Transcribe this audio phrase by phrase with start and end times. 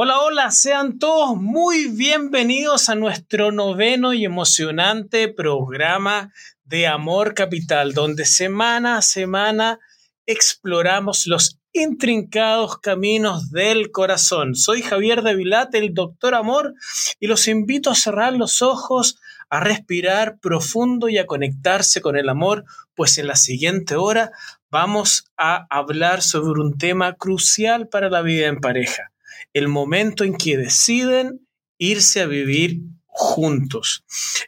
[0.00, 6.32] Hola, hola, sean todos muy bienvenidos a nuestro noveno y emocionante programa
[6.62, 9.80] de Amor Capital, donde semana a semana
[10.24, 14.54] exploramos los intrincados caminos del corazón.
[14.54, 16.74] Soy Javier de Vilate, el doctor Amor,
[17.18, 19.18] y los invito a cerrar los ojos,
[19.50, 24.30] a respirar profundo y a conectarse con el amor, pues en la siguiente hora
[24.70, 29.10] vamos a hablar sobre un tema crucial para la vida en pareja
[29.52, 31.46] el momento en que deciden
[31.78, 32.80] irse a vivir
[33.18, 34.04] juntos.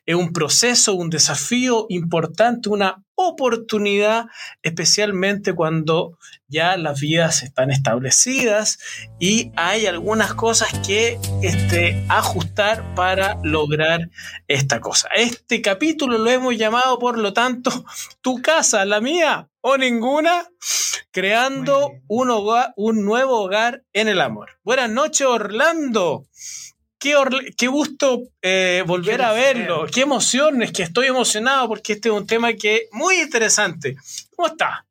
[0.06, 4.26] Es un proceso, un desafío importante, una oportunidad,
[4.62, 8.78] especialmente cuando ya las vidas están establecidas
[9.18, 14.08] y hay algunas cosas que este, ajustar para lograr
[14.46, 15.08] esta cosa.
[15.16, 17.84] Este capítulo lo hemos llamado, por lo tanto,
[18.20, 20.48] tu casa, la mía o ninguna,
[21.10, 22.30] creando un,
[22.76, 24.50] un nuevo hogar en el amor.
[24.62, 26.26] Buenas noches, Orlando.
[26.98, 29.86] Qué, gusto eh, volver a verlo.
[29.86, 33.96] Qué emoción, es que estoy emocionado porque este es un tema que es muy interesante.
[34.36, 34.86] ¿Cómo está?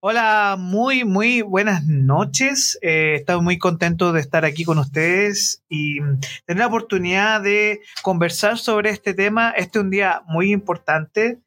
[0.00, 2.78] Hola, muy, muy buenas noches.
[2.82, 6.00] Eh, estamos muy contentos de estar aquí con ustedes y
[6.46, 9.50] tener la oportunidad de conversar sobre este tema.
[9.50, 11.40] Este es un día muy importante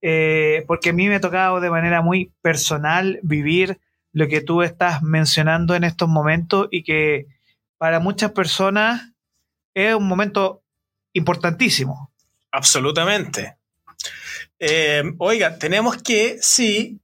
[0.00, 3.80] eh, porque a mí me ha tocado de manera muy personal vivir
[4.12, 7.26] lo que tú estás mencionando en estos momentos y que
[7.76, 9.12] para muchas personas
[9.74, 10.62] es un momento
[11.12, 12.12] importantísimo.
[12.50, 13.56] Absolutamente.
[14.58, 17.00] Eh, oiga, tenemos que, sí,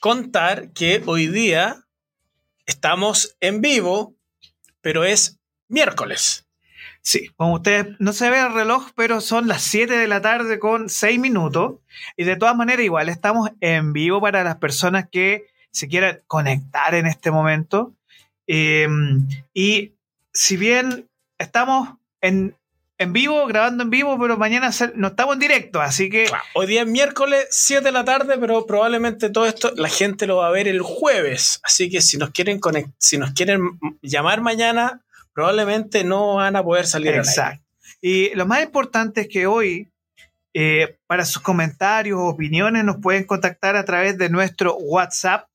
[0.00, 1.84] contar que hoy día
[2.66, 4.14] estamos en vivo,
[4.80, 6.43] pero es miércoles.
[7.06, 10.58] Sí, como ustedes no se ve el reloj, pero son las 7 de la tarde
[10.58, 11.74] con 6 minutos.
[12.16, 16.94] Y de todas maneras, igual estamos en vivo para las personas que se quieran conectar
[16.94, 17.92] en este momento.
[18.46, 18.88] Eh,
[19.52, 19.92] y
[20.32, 21.90] si bien estamos
[22.22, 22.56] en,
[22.96, 26.30] en vivo, grabando en vivo, pero mañana no estamos en directo, así que...
[26.54, 30.38] hoy día es miércoles, 7 de la tarde, pero probablemente todo esto la gente lo
[30.38, 32.60] va a ver el jueves, así que si nos quieren,
[32.96, 35.03] si nos quieren llamar mañana,
[35.34, 37.14] probablemente no van a poder salir.
[37.14, 37.62] Exacto.
[38.00, 39.88] Y lo más importante es que hoy,
[40.52, 45.48] eh, para sus comentarios o opiniones, nos pueden contactar a través de nuestro WhatsApp,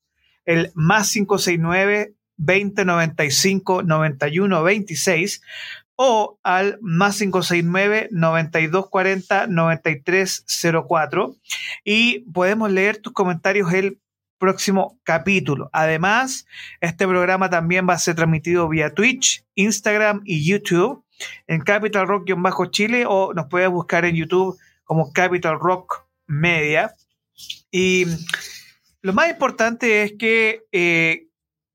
[0.44, 5.42] el más 569 2095 91 26
[5.96, 11.36] o al más 569 9240 9304
[11.84, 13.98] y podemos leer tus comentarios el
[14.40, 15.70] próximo capítulo.
[15.72, 16.46] Además,
[16.80, 21.04] este programa también va a ser transmitido vía Twitch, Instagram y YouTube
[21.46, 26.94] en Capital Rock-Chile o nos puedes buscar en YouTube como Capital Rock Media.
[27.70, 28.06] Y
[29.02, 31.28] lo más importante es que eh,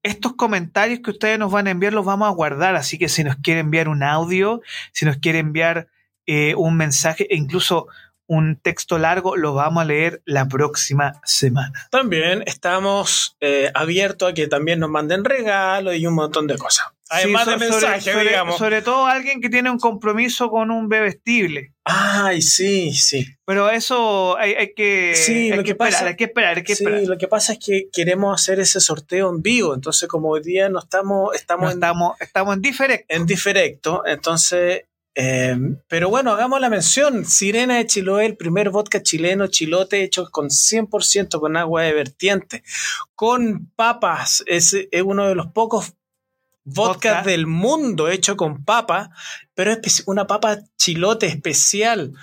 [0.04, 3.24] estos comentarios que ustedes nos van a enviar los vamos a guardar, así que si
[3.24, 4.62] nos quiere enviar un audio,
[4.92, 5.88] si nos quiere enviar
[6.26, 7.88] eh, un mensaje e incluso
[8.28, 11.88] un texto largo, lo vamos a leer la próxima semana.
[11.92, 16.88] También estamos eh, abiertos a que también nos manden regalos y un montón de cosas.
[17.10, 18.58] Además de mensajes, sobre, digamos.
[18.58, 21.74] Sobre todo alguien que tiene un compromiso con un bebestible.
[21.84, 23.28] Ay, sí, sí.
[23.46, 26.84] Pero eso hay, que, sí, lo que, esperar, pasa, hay que esperar, hay que sí,
[26.84, 27.04] esperar.
[27.04, 30.68] lo que pasa es que queremos hacer ese sorteo en vivo, entonces como hoy día
[30.68, 31.36] no estamos...
[31.36, 33.16] Estamos, en, estamos, estamos en diferecto.
[33.16, 34.86] En diferecto, entonces...
[35.16, 37.26] Eh, pero bueno, hagamos la mención.
[37.26, 42.64] Sirena de Chiloé, el primer vodka chileno, chilote hecho con 100% con agua de vertiente,
[43.16, 44.44] con papas.
[44.46, 45.94] Es, es uno de los pocos
[46.66, 49.12] vodka, del mundo hecho con papa,
[49.54, 52.14] pero es una papa chilote especial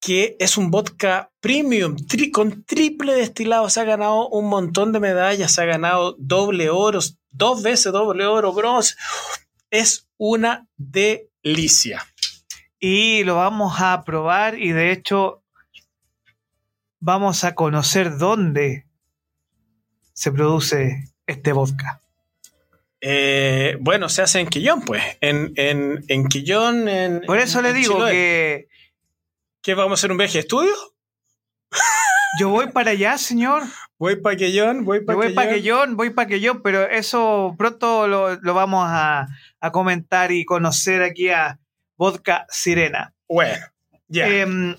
[0.00, 1.96] que es un vodka premium,
[2.30, 3.70] con triple destilado.
[3.70, 6.98] Se ha ganado un montón de medallas, se ha ganado doble oro,
[7.30, 8.96] dos veces doble oro, bronce.
[9.70, 10.68] Es una
[11.44, 12.04] delicia.
[12.80, 15.42] Y lo vamos a probar y de hecho
[16.98, 18.86] vamos a conocer dónde
[20.14, 22.00] se produce este vodka.
[23.00, 25.02] Eh, bueno, se hace en Quillón, pues.
[25.20, 26.88] En, en, en Quillón.
[26.88, 28.68] En, Por eso le digo que.
[29.60, 30.72] ¿Qué vamos a hacer un viaje de estudio?
[32.40, 33.62] Yo voy para allá, señor.
[33.98, 38.34] Voy para Quillón, voy para Voy para Quillón, voy para Quillón, pero eso pronto lo,
[38.36, 39.28] lo vamos a,
[39.60, 41.60] a, comentar y conocer aquí a
[41.96, 43.14] Vodka Sirena.
[43.28, 43.64] Bueno,
[44.08, 44.28] ya.
[44.28, 44.76] Eh,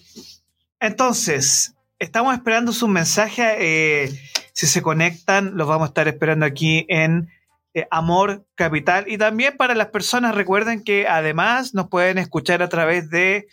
[0.80, 3.56] entonces, estamos esperando su mensaje.
[3.60, 4.20] Eh,
[4.54, 7.30] si se conectan, los vamos a estar esperando aquí en
[7.74, 9.06] eh, Amor Capital.
[9.08, 13.48] Y también para las personas, recuerden que además nos pueden escuchar a través de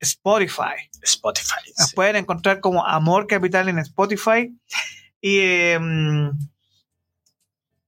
[0.00, 0.87] Spotify.
[1.02, 1.72] Spotify.
[1.78, 1.96] Nos sí.
[1.96, 4.54] pueden encontrar como Amor Capital en Spotify.
[5.20, 5.78] Y, eh,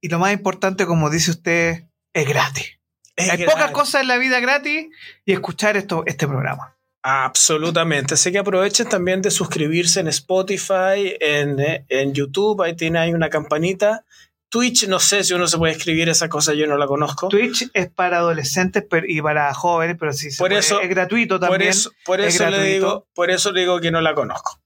[0.01, 2.79] y lo más importante, como dice usted, es gratis.
[3.17, 4.87] Hay pocas cosas en la vida gratis
[5.25, 6.77] y escuchar esto, este programa.
[7.03, 8.15] Absolutamente.
[8.15, 11.57] Así que aprovechen también de suscribirse en Spotify, en,
[11.89, 12.63] en YouTube.
[12.63, 14.05] Ahí tiene ahí una campanita.
[14.51, 17.29] Twitch, no sé si uno se puede escribir esa cosa, yo no la conozco.
[17.29, 21.61] Twitch es para adolescentes y para jóvenes, pero por eso, es gratuito también.
[21.61, 24.61] Por eso, por eso le digo, por eso le digo que no la conozco.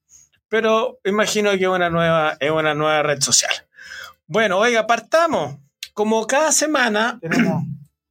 [0.49, 3.53] Pero imagino que es una nueva, es una nueva red social.
[4.27, 5.57] Bueno, oiga, partamos.
[5.93, 7.63] Como cada semana tenemos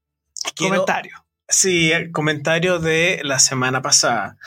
[0.56, 1.23] comentarios.
[1.54, 4.38] Sí, el comentario de la semana pasada.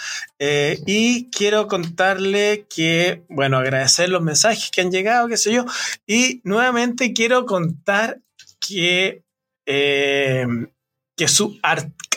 [0.40, 5.64] Eh, y quiero contarle que, bueno, agradecer los mensajes que han llegado, qué sé yo.
[6.04, 8.18] Y nuevamente quiero contar
[8.58, 9.22] que,
[9.66, 10.46] eh,
[11.16, 11.60] que su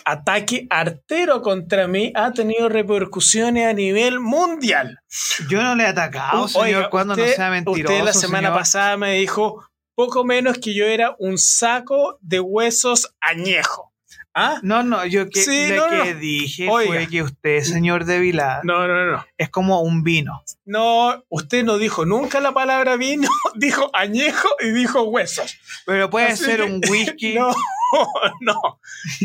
[0.06, 5.01] ataque artero contra mí ha tenido repercusiones a nivel mundial.
[5.50, 7.94] Yo no le he atacado, señor, cuando no sea mentiroso.
[7.94, 9.63] Usted la semana pasada me dijo
[9.94, 13.88] poco menos que yo era un saco de huesos añejo.
[14.35, 14.59] ¿Ah?
[14.61, 19.25] No, no, yo que, que dije fue que usted, señor de Vila, no, no, no.
[19.37, 20.43] es como un vino.
[20.65, 25.57] No, usted no dijo nunca la palabra vino, dijo añejo y dijo huesos.
[25.85, 27.35] Pero puede ser un whisky.
[27.39, 27.53] No,
[28.41, 28.80] no.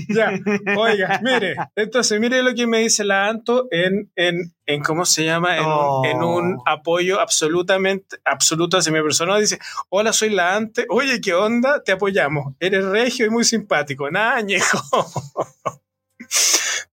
[0.08, 0.32] Ya,
[0.76, 5.24] oiga, mire, entonces mire lo que me dice la Anto en, en, en ¿cómo se
[5.24, 5.56] llama?
[5.56, 5.64] En,
[6.10, 6.62] en, un oh.
[6.66, 9.38] apoyo absolutamente, absoluto hacia mi persona.
[9.38, 9.58] Dice,
[9.88, 10.86] hola, soy la Ante.
[10.88, 11.82] Oye, ¿qué onda?
[11.82, 12.54] Te apoyamos.
[12.60, 14.10] Eres regio y muy simpático.
[14.10, 14.78] Nada, añejo.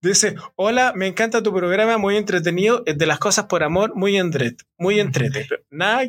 [0.03, 4.63] Dice, hola, me encanta tu programa, muy entretenido, de las cosas por amor, muy entrete,
[4.80, 5.48] muy entrete.
[5.69, 6.07] Nada,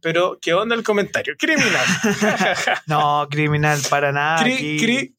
[0.00, 1.34] pero ¿qué onda el comentario?
[1.36, 1.84] Criminal.
[2.86, 4.44] no, criminal, para nada.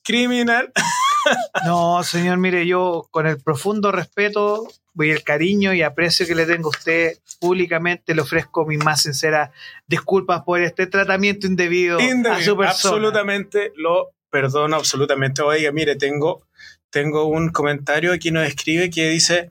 [0.03, 0.71] criminal.
[1.65, 6.45] no, señor, mire, yo con el profundo respeto y el cariño y aprecio que le
[6.45, 9.49] tengo a usted públicamente, le ofrezco mis más sinceras
[9.85, 12.69] disculpas por este tratamiento indebido, a su persona.
[12.69, 15.41] Absolutamente, lo perdono absolutamente.
[15.41, 16.47] Oiga, mire, tengo
[16.93, 19.49] tengo un comentario aquí nos escribe que dice,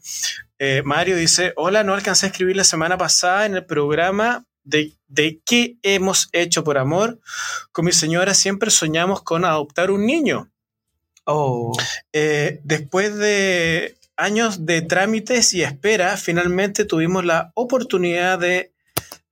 [0.61, 4.93] eh, Mario dice, hola, no alcancé a escribir la semana pasada en el programa de,
[5.09, 7.19] de qué hemos hecho por amor.
[7.73, 10.53] Con mi señora siempre soñamos con adoptar un niño.
[11.25, 11.73] Oh.
[12.13, 18.72] Eh, después de años de trámites y espera, finalmente tuvimos la oportunidad de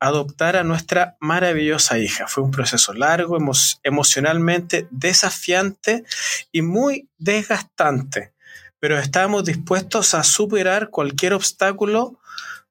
[0.00, 2.26] adoptar a nuestra maravillosa hija.
[2.26, 3.38] Fue un proceso largo,
[3.82, 6.04] emocionalmente desafiante
[6.50, 8.32] y muy desgastante,
[8.80, 12.18] pero estábamos dispuestos a superar cualquier obstáculo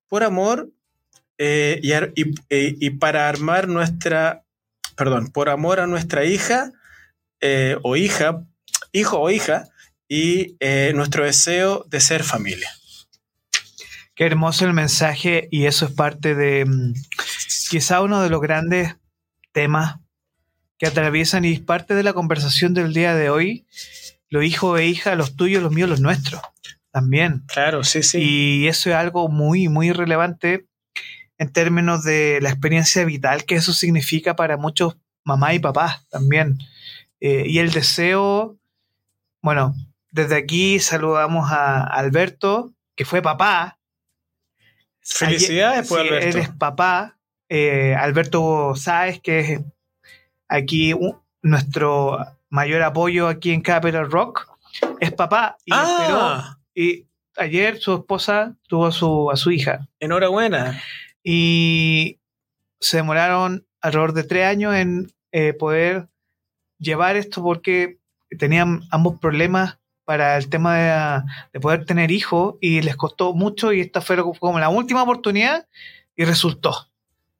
[0.07, 0.69] por amor
[1.37, 4.43] eh, y, para armar nuestra,
[4.95, 6.73] perdón, por amor a nuestra hija
[7.39, 8.43] eh, o hija,
[8.91, 9.69] hijo o hija,
[10.09, 12.69] y eh, nuestro deseo de ser familia.
[14.19, 16.93] Qué hermoso el mensaje y eso es parte de mm,
[17.69, 18.97] quizá uno de los grandes
[19.53, 20.01] temas
[20.77, 23.65] que atraviesan y es parte de la conversación del día de hoy.
[24.27, 26.41] Los hijos e hijas, los tuyos, los míos, los nuestros.
[26.91, 27.45] También.
[27.47, 28.17] Claro, sí, sí.
[28.21, 30.67] Y eso es algo muy, muy relevante
[31.37, 36.57] en términos de la experiencia vital que eso significa para muchos mamás y papás también.
[37.21, 38.57] Eh, y el deseo,
[39.41, 39.75] bueno,
[40.11, 43.78] desde aquí saludamos a Alberto, que fue papá,
[45.09, 46.37] Felicidades, pues, Alberto.
[46.37, 47.17] Eres papá.
[47.49, 49.61] Eh, Alberto Sáez, que es
[50.47, 50.93] aquí
[51.41, 52.19] nuestro
[52.49, 54.47] mayor apoyo aquí en Capital Rock,
[54.99, 55.57] es papá.
[55.65, 56.57] Y, ah.
[56.75, 59.87] y ayer su esposa tuvo a su, a su hija.
[59.99, 60.81] Enhorabuena.
[61.23, 62.19] Y
[62.79, 66.07] se demoraron alrededor de tres años en eh, poder
[66.77, 67.99] llevar esto porque
[68.37, 71.23] tenían ambos problemas para el tema
[71.53, 75.67] de, poder tener hijos y les costó mucho y esta fue como la última oportunidad
[76.15, 76.89] y resultó.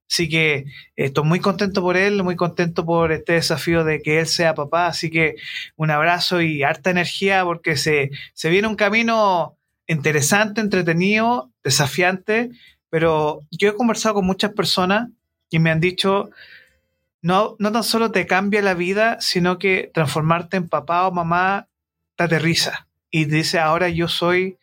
[0.07, 4.27] Así que estoy muy contento por él, muy contento por este desafío de que él
[4.27, 4.85] sea papá.
[4.85, 5.38] Así que
[5.77, 9.57] un abrazo y harta energía porque se, se viene un camino
[9.88, 12.51] interesante, entretenido, desafiante.
[12.91, 15.09] Pero yo he conversado con muchas personas
[15.49, 16.29] y me han dicho,
[17.23, 21.68] no, no tan solo te cambia la vida, sino que transformarte en papá o mamá
[22.25, 24.57] aterriza y dice, ahora yo soy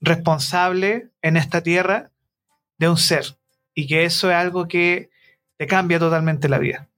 [0.00, 2.10] responsable en esta tierra
[2.78, 3.36] de un ser
[3.74, 5.10] y que eso es algo que
[5.56, 6.88] te cambia totalmente la vida.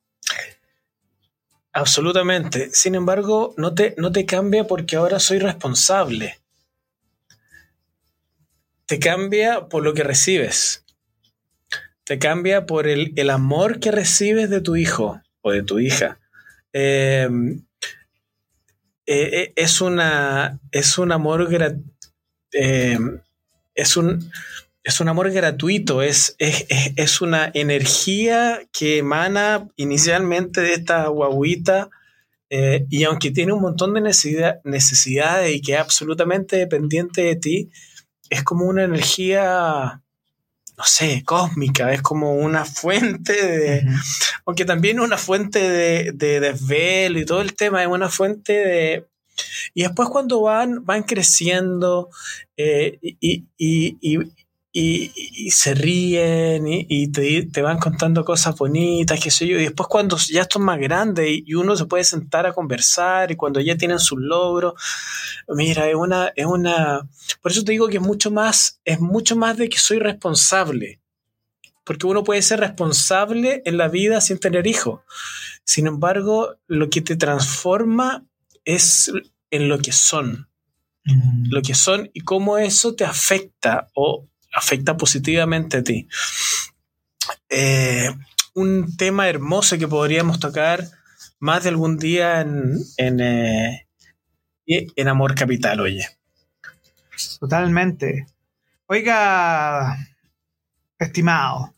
[1.72, 2.70] Absolutamente.
[2.72, 6.38] Sin embargo, no te, no te cambia porque ahora soy responsable.
[8.86, 10.84] Te cambia por lo que recibes.
[12.04, 16.18] Te cambia por el, amor que recibes de tu hijo o de tu hija.
[16.72, 17.28] Eh,
[19.06, 21.48] eh, eh, es una es un amor
[22.52, 22.98] eh,
[23.74, 24.30] es un
[24.84, 31.88] es un amor gratuito, es, es, una energía que emana inicialmente de esta guaguita
[32.50, 37.70] y aunque tiene un montón de necesidad, necesidades y que es absolutamente dependiente de ti,
[38.28, 40.01] es como una energía,
[40.76, 43.86] no sé, cósmica, es como una fuente de,
[44.46, 49.06] aunque también una fuente de, de desvelo y todo el tema, es una fuente de...
[49.74, 52.10] Y después cuando van, van creciendo
[52.56, 54.18] eh, y, y,
[54.74, 59.58] se ríen y, te, van contando cosas bonitas, qué sé yo.
[59.58, 63.36] Y después cuando ya están más grandes y, uno se puede sentar a conversar y
[63.36, 64.74] cuando ya tienen sus logros,
[65.48, 67.06] mira, es una, es una...
[67.42, 71.00] Por eso te digo que es mucho más, es mucho más de que soy responsable.
[71.84, 75.00] Porque uno puede ser responsable en la vida sin tener hijos.
[75.64, 78.24] Sin embargo, lo que te transforma
[78.64, 79.12] es
[79.50, 80.48] en lo que son.
[81.04, 81.50] Mm.
[81.50, 86.08] Lo que son y cómo eso te afecta o afecta positivamente a ti.
[87.48, 88.10] Eh,
[88.54, 90.84] un tema hermoso que podríamos tocar
[91.38, 93.86] más de algún día en, en, eh,
[94.66, 96.06] en Amor Capital, oye.
[97.40, 98.26] Totalmente.
[98.86, 99.96] Oiga,
[100.98, 101.74] estimado,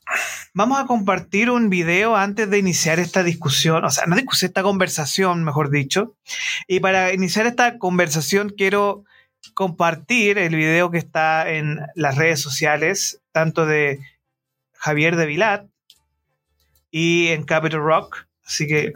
[0.52, 4.62] vamos a compartir un video antes de iniciar esta discusión, o sea, no discusión, esta
[4.62, 6.16] conversación, mejor dicho.
[6.66, 9.04] Y para iniciar esta conversación quiero
[9.52, 14.00] compartir el video que está en las redes sociales, tanto de
[14.72, 15.66] Javier de Vilat
[16.90, 18.26] y en Capital Rock.
[18.44, 18.92] Así que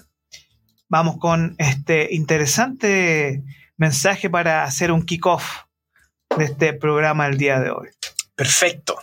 [0.89, 3.43] vamos con este interesante
[3.77, 5.65] mensaje para hacer un kickoff
[6.37, 7.89] de este programa el día de hoy.
[8.35, 8.99] Perfecto.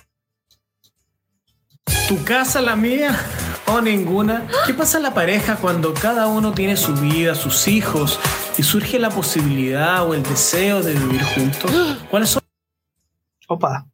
[2.08, 3.20] ¿Tu casa, la mía
[3.66, 4.48] o ninguna?
[4.66, 8.20] ¿Qué pasa en la pareja cuando cada uno tiene su vida, sus hijos
[8.58, 11.72] y surge la posibilidad o el deseo de vivir juntos?
[12.10, 12.44] ¿Cuáles son?
[13.48, 13.88] Opa.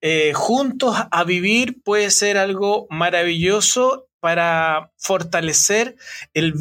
[0.00, 5.94] eh, juntos a vivir puede ser algo maravilloso para fortalecer
[6.34, 6.54] el,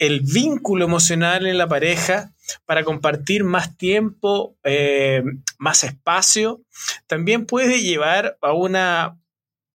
[0.00, 2.32] el vínculo emocional en la pareja,
[2.66, 5.22] para compartir más tiempo, eh,
[5.56, 6.62] más espacio.
[7.06, 9.20] También puede llevar a una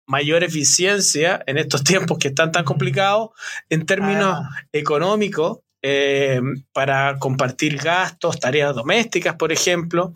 [0.08, 3.30] mayor eficiencia en estos tiempos que están tan complicados
[3.70, 4.50] en términos ah.
[4.72, 6.40] económicos, eh,
[6.72, 10.14] para compartir gastos, tareas domésticas, por ejemplo.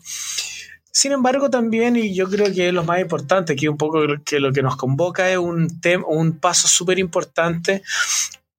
[0.91, 4.39] Sin embargo, también, y yo creo que es lo más importante, que un poco que
[4.39, 5.67] lo que nos convoca es un,
[6.07, 7.81] un paso súper importante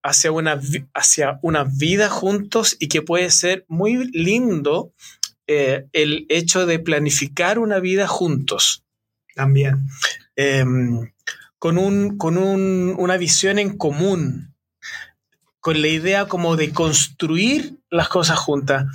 [0.03, 0.61] hacia una,
[0.95, 4.93] hacia una vida juntos y que puede ser muy lindo
[5.47, 8.83] eh, el hecho de planificar una vida juntos.
[9.35, 9.87] También.
[10.35, 11.13] Em,
[11.59, 14.55] con un, con un, una visión en común,
[15.61, 18.87] con la idea como de construir las cosas juntas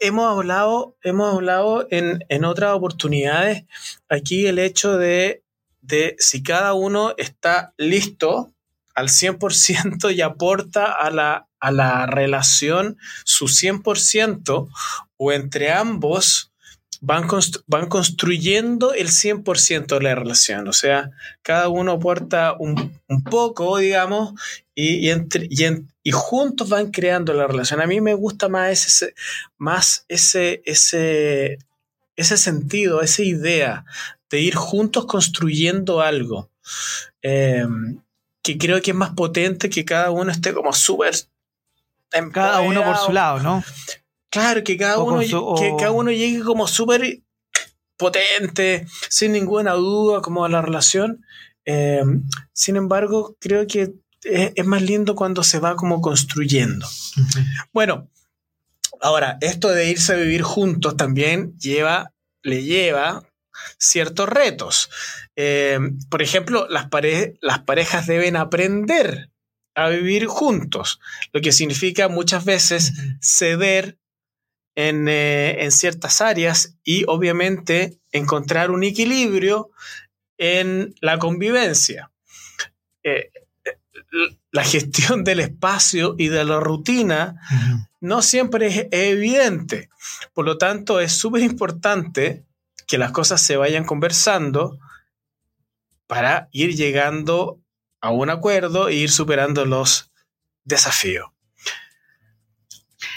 [0.00, 3.64] hemos hablado, hemos hablado en, en, otras oportunidades
[4.08, 5.42] aquí el hecho de,
[5.80, 8.52] de si cada uno está listo
[8.94, 14.68] al 100% y aporta a la, a la relación su 100%
[15.16, 16.47] o entre ambos
[17.00, 17.28] van,
[17.66, 20.68] van construyendo el 100% de la relación.
[20.68, 21.10] O sea,
[21.42, 24.34] cada uno aporta un, un poco, digamos,
[24.74, 27.80] y, entre, y, juntos van creando la relación.
[27.80, 29.14] A mí me gusta más ese,
[29.56, 31.58] más ese, ese,
[32.16, 33.84] ese sentido, esa idea
[34.30, 36.50] de ir juntos construyendo algo,
[37.22, 37.66] eh,
[38.42, 41.14] que creo que es más potente que cada uno esté como súper...
[42.32, 43.62] Cada uno por su lado, ¿no?
[44.30, 47.22] Claro, que cada, uno, que cada uno llegue como súper
[47.96, 51.24] potente, sin ninguna duda, como a la relación.
[51.64, 52.02] Eh,
[52.52, 56.86] sin embargo, creo que es, más lindo cuando se va como construyendo.
[57.72, 58.08] Bueno,
[59.00, 63.22] ahora, esto de irse a vivir juntos también lleva, le lleva
[63.78, 64.90] ciertos retos.
[65.36, 65.78] Eh,
[66.10, 66.88] por ejemplo, las,
[67.40, 69.30] las parejas deben aprender
[69.74, 70.98] a vivir juntos,
[71.32, 73.97] lo que significa muchas veces ceder
[74.80, 79.72] eh, en, ciertas áreas y obviamente encontrar un equilibrio
[80.36, 82.12] en la convivencia.
[83.02, 83.32] Eh,
[84.52, 87.40] la gestión del espacio y de la rutina
[88.00, 89.90] no siempre es evidente.
[90.32, 92.44] Por lo tanto, es súper importante
[92.86, 94.78] que las cosas se vayan conversando
[96.06, 97.60] para ir llegando
[98.00, 100.12] a un acuerdo e ir superando los
[100.62, 101.30] desafíos.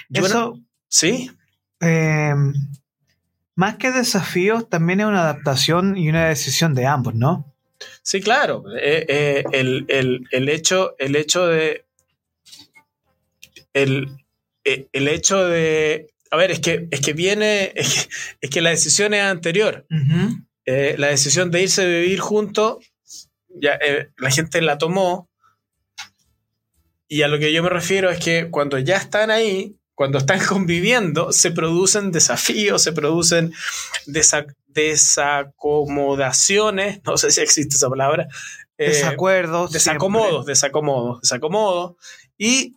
[0.10, 1.30] Eso, ¿Sí?
[1.82, 2.34] Eh,
[3.56, 7.54] más que desafíos, también es una adaptación y una decisión de ambos, ¿no?
[8.04, 8.64] Sí, claro.
[8.80, 11.86] Eh, eh, el, hecho, el hecho de.
[13.74, 14.08] El,
[14.64, 16.14] hecho de.
[16.30, 17.74] A ver, es que, es que viene.
[18.42, 19.86] Es que, la decisión es anterior.
[20.66, 22.78] la decisión de irse a vivir juntos,
[23.50, 23.80] ya,
[24.18, 25.30] la gente la tomó.
[27.08, 30.40] Y a lo que yo me refiero es que cuando ya están ahí, cuando están
[30.48, 33.54] conviviendo, se producen desafíos, se producen
[34.66, 38.28] desacomodaciones, no sé si existe esa palabra.
[38.80, 39.72] Eh, desacuerdos.
[39.72, 41.98] Desacomodos, desacomodos, desacomodos.
[42.36, 42.74] Y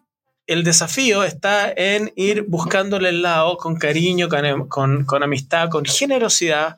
[0.47, 4.29] el desafío está en ir buscándole el lado con cariño,
[4.69, 6.77] con, amistad, con generosidad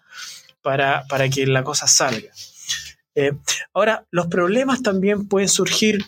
[0.62, 2.30] para, para que la cosa salga.
[3.16, 3.32] Eh,
[3.74, 6.04] ahora, los problemas también pueden surgir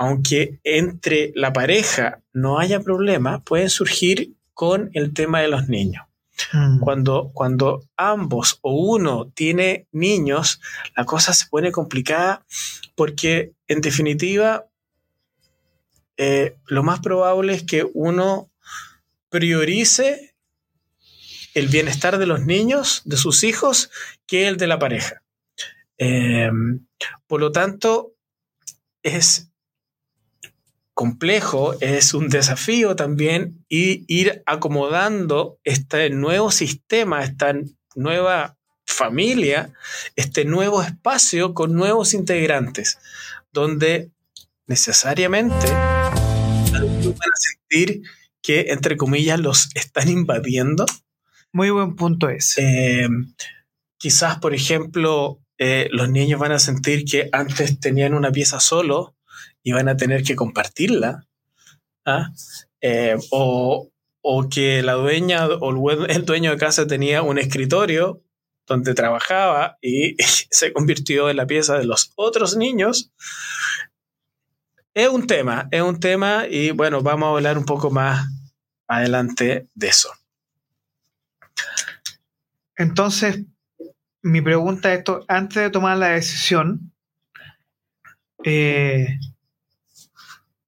[0.00, 6.06] aunque entre la pareja no haya problema, pueden surgir con el tema de los niños.
[6.54, 6.80] Mm.
[6.80, 10.58] Cuando, cuando ambos o uno tiene niños,
[10.96, 12.46] la cosa se pone complicada
[12.94, 14.64] porque en definitiva
[16.16, 18.50] eh, lo más probable es que uno
[19.28, 20.34] priorice
[21.52, 23.90] el bienestar de los niños, de sus hijos,
[24.26, 25.22] que el de la pareja.
[25.98, 26.50] Eh,
[27.26, 28.14] por lo tanto,
[29.02, 29.49] es
[31.00, 37.54] complejo, es un desafío también ir acomodando este nuevo sistema, esta
[37.94, 39.72] nueva familia,
[40.14, 42.98] este nuevo espacio con nuevos integrantes,
[43.50, 44.10] donde
[44.66, 48.02] necesariamente van a sentir
[48.42, 50.84] que, entre comillas, los están invadiendo.
[51.50, 52.58] Muy buen punto es.
[52.58, 53.08] Eh,
[53.96, 59.14] quizás, por ejemplo, eh, los niños van a sentir que antes tenían una pieza solo
[59.62, 61.26] y van a tener que compartirla.
[62.06, 62.32] ¿ah?
[62.80, 63.90] Eh, o,
[64.50, 68.22] que la dueña o el dueño de casa tenía un escritorio
[68.66, 70.16] donde trabajaba y
[70.50, 73.12] se convirtió en la pieza de los otros niños.
[74.94, 78.26] Es un tema, es un tema y bueno, vamos a hablar un poco más
[78.88, 80.10] adelante de eso.
[82.76, 83.44] Entonces,
[84.22, 86.92] mi pregunta es esto, antes de tomar la decisión,
[88.44, 89.18] eh,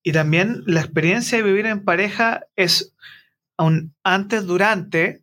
[0.02, 2.94] y también la experiencia de vivir en pareja es
[3.58, 5.22] un antes, durante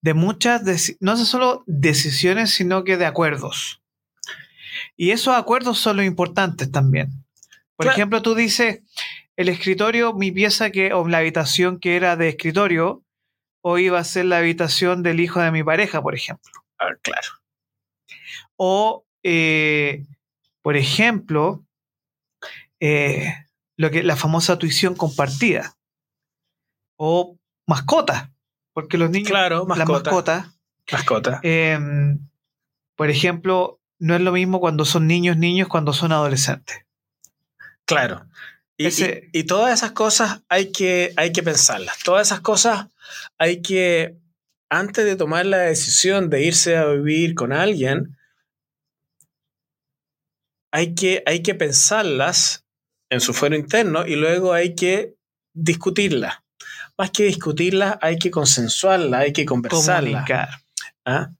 [0.00, 0.62] de muchas,
[1.00, 3.82] no solo decisiones, sino que de acuerdos.
[4.96, 7.24] Y esos acuerdos son los importantes también.
[7.76, 8.80] Por ejemplo, tú dices,
[9.36, 13.04] el escritorio, mi pieza que, o la habitación que era de escritorio,
[13.60, 16.52] hoy iba a ser la habitación del hijo de mi pareja, por ejemplo.
[16.78, 17.28] Ah, claro.
[18.56, 20.04] O, eh,
[20.62, 21.64] por ejemplo,
[22.80, 23.41] eh,
[23.82, 25.76] lo que la famosa tuición compartida
[26.96, 28.30] o mascotas,
[28.72, 30.46] porque los niños, claro, las mascotas,
[30.90, 31.40] mascota.
[31.42, 32.20] Em,
[32.94, 36.86] por ejemplo, no es lo mismo cuando son niños, niños, cuando son adolescentes.
[37.84, 38.24] Claro.
[38.76, 41.98] Y, todas esas cosas hay que, hay que pensarlas.
[42.04, 42.86] Todas esas cosas
[43.36, 44.16] hay que,
[44.70, 48.16] antes de tomar la decisión de irse a vivir con alguien,
[50.70, 52.62] hay que, hay que pensarlas
[53.12, 55.14] en su fuero interno y luego hay que
[55.52, 56.42] discutirla.
[56.96, 60.24] Más que discutirla, hay que consensuarla, hay que conversarla.
[61.04, 61.30] ¿Ah?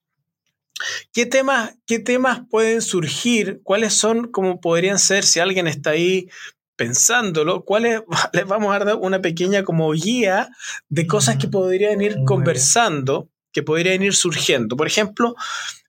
[1.15, 3.61] ¿Qué temas, ¿Qué temas pueden surgir?
[3.63, 6.29] ¿Cuáles son, como podrían ser, si alguien está ahí
[6.77, 8.03] pensándolo, cuáles
[8.35, 10.51] les vamos a dar una pequeña como guía
[10.91, 14.77] de cosas que podrían ir conversando que podrían ir surgiendo.
[14.77, 15.37] Por ejemplo,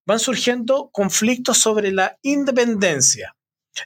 [0.05, 3.35] van surgiendo conflictos sobre la independencia.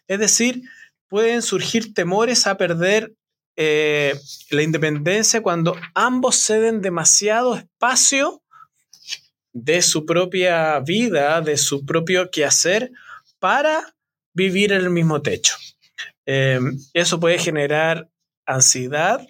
[0.08, 0.64] Es decir,
[1.08, 3.14] pueden surgir temores a perder
[3.56, 4.14] eh,
[4.52, 8.44] la independencia cuando ambos ceden demasiado espacio
[9.52, 12.92] de su propia vida, de su propio quehacer,
[13.40, 13.96] para
[14.34, 15.56] vivir en el mismo techo.
[16.28, 16.60] Eh,
[16.94, 18.10] eso puede generar
[18.46, 19.26] ansiedad,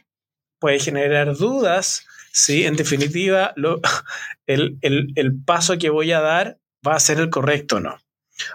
[0.59, 2.65] puede generar dudas, ¿sí?
[2.65, 3.53] En definitiva,
[4.45, 7.97] el, paso que voy a dar va a ser el correcto o no.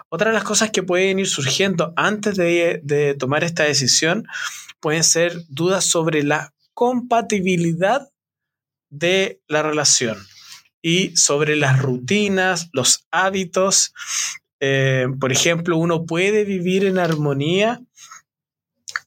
[0.09, 4.25] Otra de las cosas que pueden ir surgiendo antes de, tomar esta decisión
[4.79, 8.09] pueden ser dudas sobre la compatibilidad
[8.89, 10.17] de la relación
[10.81, 13.93] y sobre las rutinas, los hábitos.
[14.59, 17.81] Eh, por ejemplo, uno puede vivir en armonía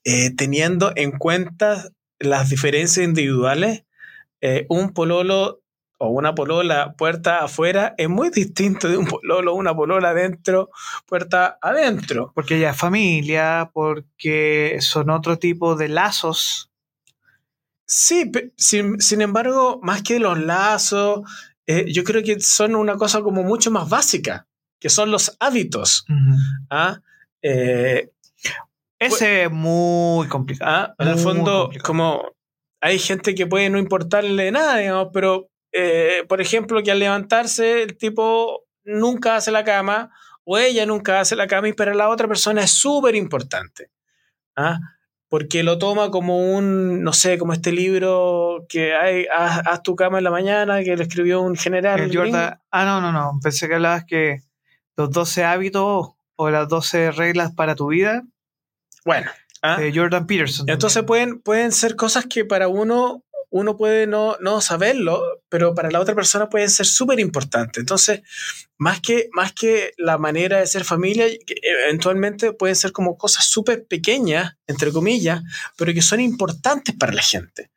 [0.05, 3.85] eh, teniendo en cuenta las diferencias individuales.
[4.41, 5.63] Eh, un pololo
[5.99, 10.71] o una polola puerta afuera es muy distinto de un pololo o una polola adentro,
[11.07, 12.33] puerta adentro.
[12.35, 16.71] Porque ya es familia, porque son otro tipo de lazos.
[17.87, 21.21] Sí, sin, embargo, más que los lazos,
[21.67, 24.47] eh, yo creo que son una cosa como mucho más básica,
[24.79, 26.05] que son los hábitos.
[26.69, 27.01] ¿ah?
[27.43, 28.11] Eh,
[28.99, 30.89] Ese es muy complicado.
[30.89, 30.95] ¿ah?
[30.99, 32.37] En el fondo, como
[32.81, 37.83] hay gente que puede no importarle nada, digamos, pero eh, por ejemplo, que al levantarse
[37.83, 40.11] el tipo nunca hace la cama
[40.45, 43.91] o ella nunca hace la cama y para la otra persona es súper importante.
[44.57, 44.79] ¿ah?
[45.29, 50.19] Porque lo toma como un, no sé, como este libro que hay, haz, tu cama
[50.19, 52.11] en la mañana, que lo escribió un general.
[52.71, 53.39] ah, no, no, no.
[53.43, 54.39] Pensé que hablabas que
[54.97, 58.23] los 12 hábitos o las 12 reglas para tu vida.
[59.05, 59.31] Bueno.
[59.63, 59.79] ¿ah?
[59.93, 60.71] Jordan Peterson.
[60.71, 66.01] Entonces pueden, pueden ser cosas que para uno uno puede no, saberlo, pero para la
[66.01, 67.81] otra persona pueden ser súper importantes.
[67.81, 68.23] Entonces,
[68.77, 71.27] más que, más que la manera de ser familia,
[71.63, 75.43] eventualmente pueden ser como cosas súper pequeñas, entre comillas,
[75.77, 77.71] pero que son importantes para la gente.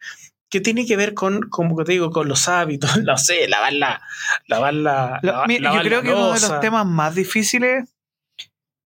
[0.49, 4.01] Que tiene que ver con, como te digo, con los hábitos, no sé, lavar la.
[4.47, 7.88] Lavar la, yo creo que uno de los temas más difíciles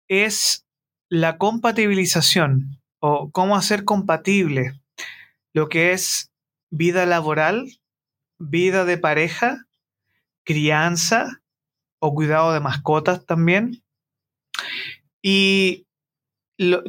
[0.09, 0.67] es
[1.09, 4.75] la compatibilización o cómo hacer compatible
[5.55, 6.32] lo que es
[6.73, 7.71] vida laboral,
[8.39, 9.67] vida de pareja,
[10.43, 11.43] crianza
[12.01, 13.85] o cuidado de mascotas también.
[15.21, 15.87] Y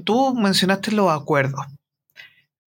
[0.05, 1.65] tú mencionaste los acuerdos.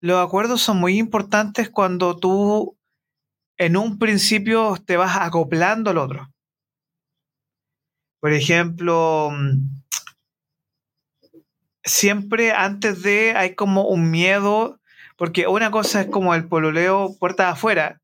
[0.00, 2.76] Los acuerdos son muy importantes cuando tú
[3.56, 6.30] en un principio te vas acoplando al otro.
[8.20, 9.30] Por ejemplo,
[11.82, 14.78] siempre antes de hay como un miedo
[15.16, 18.00] porque una cosa es como el pololeo puertas afuera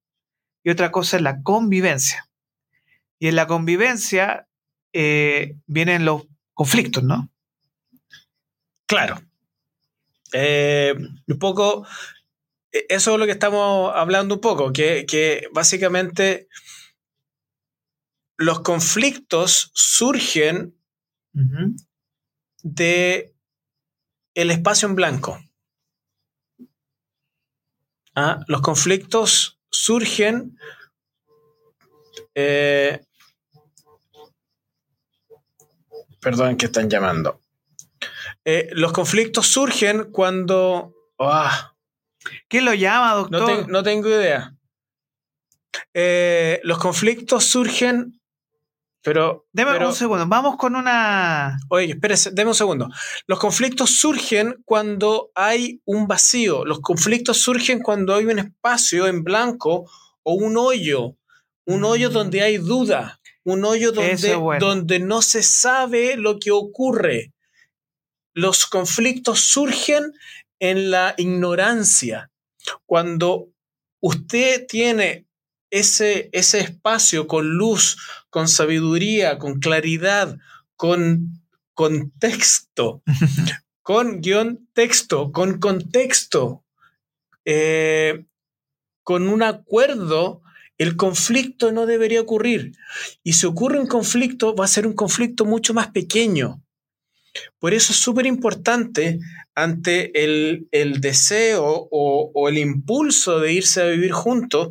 [0.65, 2.29] y otra cosa es la convivencia.
[3.19, 4.49] Y en la convivencia
[4.93, 7.31] eh, vienen los conflictos, ¿no?
[8.87, 9.21] Claro.
[10.33, 10.95] Eh,
[11.27, 11.87] un poco,
[12.73, 16.49] e, eso es lo que estamos hablando un poco, que, básicamente
[18.37, 20.75] los conflictos surgen
[22.63, 23.35] de
[24.35, 25.39] el espacio en blanco.
[28.15, 28.41] ¿Ah?
[28.47, 30.59] los conflictos surgen
[32.35, 33.01] eh,
[36.23, 37.41] perdón que están llamando.
[38.45, 40.95] Eh, los conflictos surgen cuando...
[41.19, 41.75] Ah,
[42.49, 43.69] ¿Quién lo llama, doctor?
[43.69, 44.55] No, tengo idea.
[45.93, 48.21] Eh, los conflictos surgen
[49.03, 49.47] pero.
[49.53, 51.59] Deme un segundo, vamos con una.
[51.69, 52.89] Oye, espérese, deme un segundo.
[53.27, 56.65] Los conflictos surgen cuando hay un vacío.
[56.65, 59.91] Los conflictos surgen cuando hay un espacio en blanco
[60.23, 61.17] o un hoyo.
[61.67, 62.13] Un hoyo mm.
[62.13, 63.21] donde hay duda.
[63.45, 67.33] Un hoyo donde, donde no se sabe lo que ocurre.
[68.35, 70.13] Los conflictos surgen
[70.61, 72.31] en la ignorancia.
[72.87, 73.49] Cuando
[74.01, 75.27] usted tiene
[75.73, 77.97] ese, ese espacio con luz,
[78.29, 80.39] con sabiduría, con claridad,
[80.77, 83.03] con contexto,
[83.83, 86.63] con guion texto, con contexto,
[87.47, 88.27] eh,
[89.03, 90.43] con un acuerdo,
[90.77, 92.73] el conflicto no debería ocurrir.
[93.25, 96.63] Y si ocurre un conflicto, va a ser un conflicto mucho más pequeño.
[97.59, 99.21] Por eso es súper importante
[99.55, 100.69] ante el,
[101.01, 104.69] deseo o, o, el impulso de irse a vivir juntos,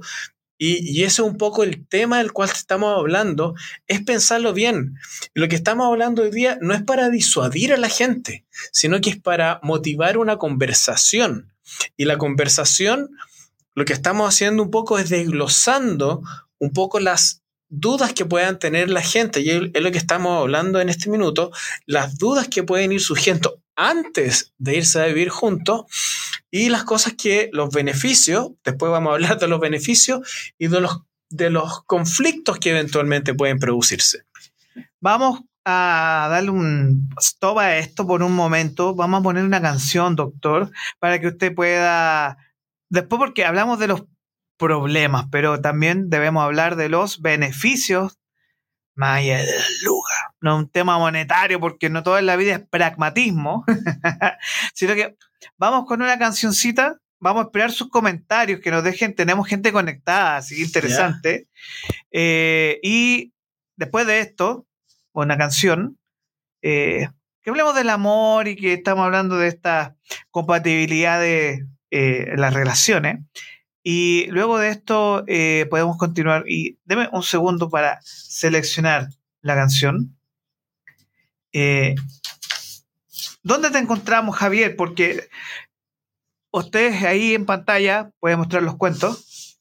[0.64, 3.56] y, ese es un poco el tema del cual estamos hablando,
[3.88, 4.94] es pensarlo bien.
[5.34, 9.10] Lo que estamos hablando hoy día no es para disuadir a la gente, sino que
[9.10, 11.52] es para motivar una conversación.
[11.98, 13.10] Y la conversación,
[13.74, 16.22] lo que estamos haciendo un poco es desglosando
[16.60, 20.80] un poco las dudas que puedan tener la gente, y es lo que estamos hablando
[20.80, 21.52] en este minuto,
[21.88, 25.86] las dudas que pueden ir surgiendo antes de irse a vivir juntos
[26.52, 30.82] y las cosas que los beneficios, después vamos a hablar de los beneficios y de
[30.82, 34.24] los, de los conflictos que eventualmente pueden producirse.
[35.00, 38.96] Vamos a darle un stop a esto por un momento.
[38.96, 42.38] Vamos a poner una canción, doctor, para que usted pueda...
[42.90, 44.04] Después porque hablamos de los
[44.58, 48.20] problemas, pero también debemos hablar de los beneficios
[48.98, 50.01] allá de luga.
[50.42, 53.64] No un tema monetario, porque no todo en la vida es pragmatismo,
[54.74, 55.16] sino que
[55.58, 60.38] vamos con una cancioncita, vamos a esperar sus comentarios, que nos dejen, tenemos gente conectada,
[60.38, 61.48] así que interesante.
[62.12, 63.34] Eh, y
[63.78, 64.66] después de esto,
[65.14, 66.00] una canción,
[66.64, 67.08] eh,
[67.44, 69.96] que hablemos del amor y que estamos hablando de esta
[70.32, 73.20] compatibilidad de eh, las relaciones.
[73.84, 75.26] Y luego de esto
[75.72, 76.44] podemos continuar.
[76.48, 79.10] Y deme un segundo para seleccionar
[79.42, 80.16] la canción.
[81.54, 81.96] Eh,
[83.44, 84.76] ¿Dónde te encontramos, Javier?
[84.76, 85.30] Porque
[86.52, 89.60] ustedes ahí en pantalla pueden mostrar los cuentos.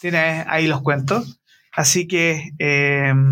[0.00, 1.40] Tienes ahí los cuentos.
[1.72, 2.52] Así que...
[2.58, 3.30] Em,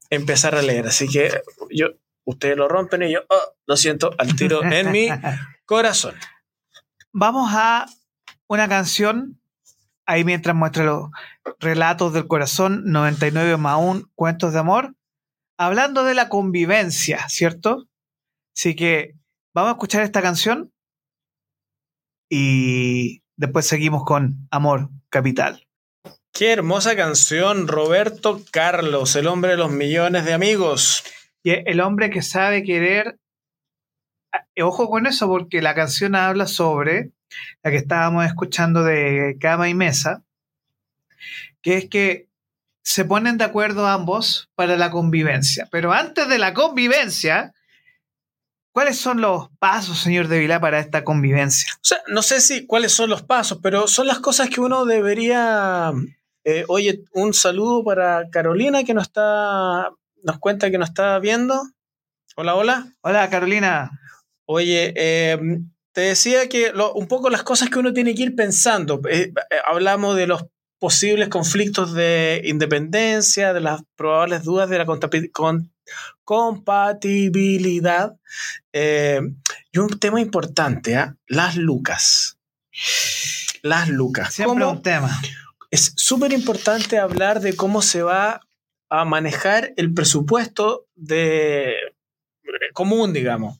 [0.09, 0.87] empezar a leer.
[0.87, 1.89] Así que yo
[2.25, 5.09] ustedes lo rompen y yo, oh, lo siento al tiro en mi
[5.67, 6.15] corazón.
[7.13, 7.87] Vamos a
[8.47, 9.38] una canción,
[10.09, 11.11] ahí mientras muestra los
[11.61, 14.97] relatos del corazón, 99 más 1, cuentos de amor,
[15.59, 17.87] hablando de la convivencia, ¿cierto?
[18.57, 19.15] Así que
[19.55, 20.73] vamos a escuchar esta canción
[22.31, 25.67] y después seguimos con Amor Capital.
[26.33, 31.05] Qué hermosa canción, Roberto Carlos, el hombre de los millones de amigos.
[31.43, 33.19] Y el hombre que sabe querer,
[34.55, 37.13] eh, ojo con eso, porque la canción habla sobre
[37.63, 40.23] la que estábamos escuchando de cama y mesa,
[41.63, 42.29] que es que
[42.83, 45.69] se ponen de acuerdo ambos para la convivencia.
[45.71, 47.53] Pero antes de la convivencia,
[48.73, 51.73] ¿cuáles son los pasos, señor de Vilá, para esta convivencia?
[51.75, 54.85] O sea, no sé si cuáles son los pasos, pero son las cosas que uno
[54.85, 55.93] debería...
[56.45, 59.91] Eh, oye, un saludo para Carolina que nos está
[60.23, 61.61] nos cuenta que nos está viendo.
[62.37, 62.93] Hola, hola.
[63.01, 63.91] Hola, Carolina.
[64.45, 69.01] Oye, em, te decía que un poco las cosas que uno tiene que ir pensando.
[69.11, 70.45] Eh, eh, hablamos de los
[70.79, 74.87] posibles conflictos de independencia, de las probables dudas de la
[76.23, 78.15] compatibilidad.
[78.71, 79.41] Em,
[79.73, 81.17] y un tema importante, ¿ah?
[81.27, 82.39] las lucas.
[83.63, 84.35] Las lucas.
[84.35, 85.11] Siempre un tema.
[85.73, 88.41] Es súper importante hablar de cómo se va
[88.89, 91.75] a manejar el presupuesto de,
[92.73, 93.59] común, digamos.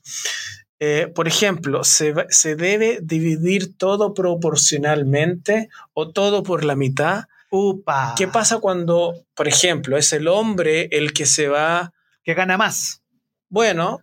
[0.79, 7.25] Eh, por ejemplo, ¿se, ¿se, debe dividir todo proporcionalmente o todo por la mitad?
[7.51, 8.15] Upa.
[8.17, 11.93] ¿Qué pasa cuando, por ejemplo, es el hombre el que se va...
[12.23, 13.01] Que gana más.
[13.49, 13.99] Bueno,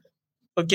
[0.54, 0.72] ok.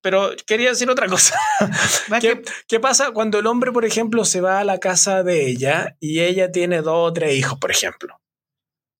[0.00, 1.38] Pero quería decir otra cosa.
[2.20, 5.96] ¿Qué, ¿Qué, pasa cuando el hombre, por ejemplo, se va a la casa de ella
[6.00, 8.20] y ella tiene dos o tres hijos, por ejemplo?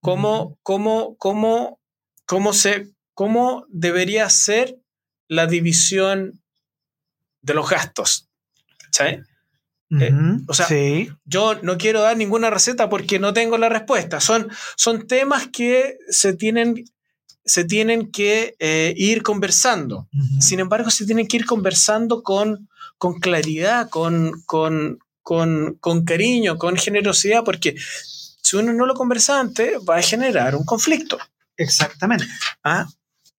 [0.01, 1.81] cómo, cómo, cómo,
[2.27, 4.79] cómo, se, cómo debería ser
[5.31, 6.43] la división
[7.41, 8.29] de los gastos.
[8.91, 9.21] ¿Sabes?
[9.99, 10.13] Eh,
[10.47, 10.69] o sea,
[11.25, 14.21] yo no quiero dar ninguna receta porque no tengo la respuesta.
[14.21, 16.85] Son, son temas que se tienen,
[17.45, 20.09] se tienen que eh, ir conversando.
[20.41, 26.59] Sin embargo, se tienen que ir conversando con, con claridad, con, con, con, con cariño,
[26.59, 27.77] con generosidad, porque
[28.43, 31.19] si uno no lo conversa antes, va a generar un conflicto.
[31.57, 32.27] Exactamente.
[32.65, 32.89] ¿Ah?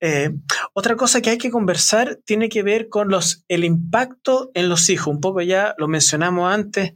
[0.04, 0.30] Eh,
[0.72, 4.90] otra cosa que hay que conversar tiene que ver con los, el impacto en los
[4.90, 5.14] hijos.
[5.14, 6.94] Un poco ya lo mencionamos antes.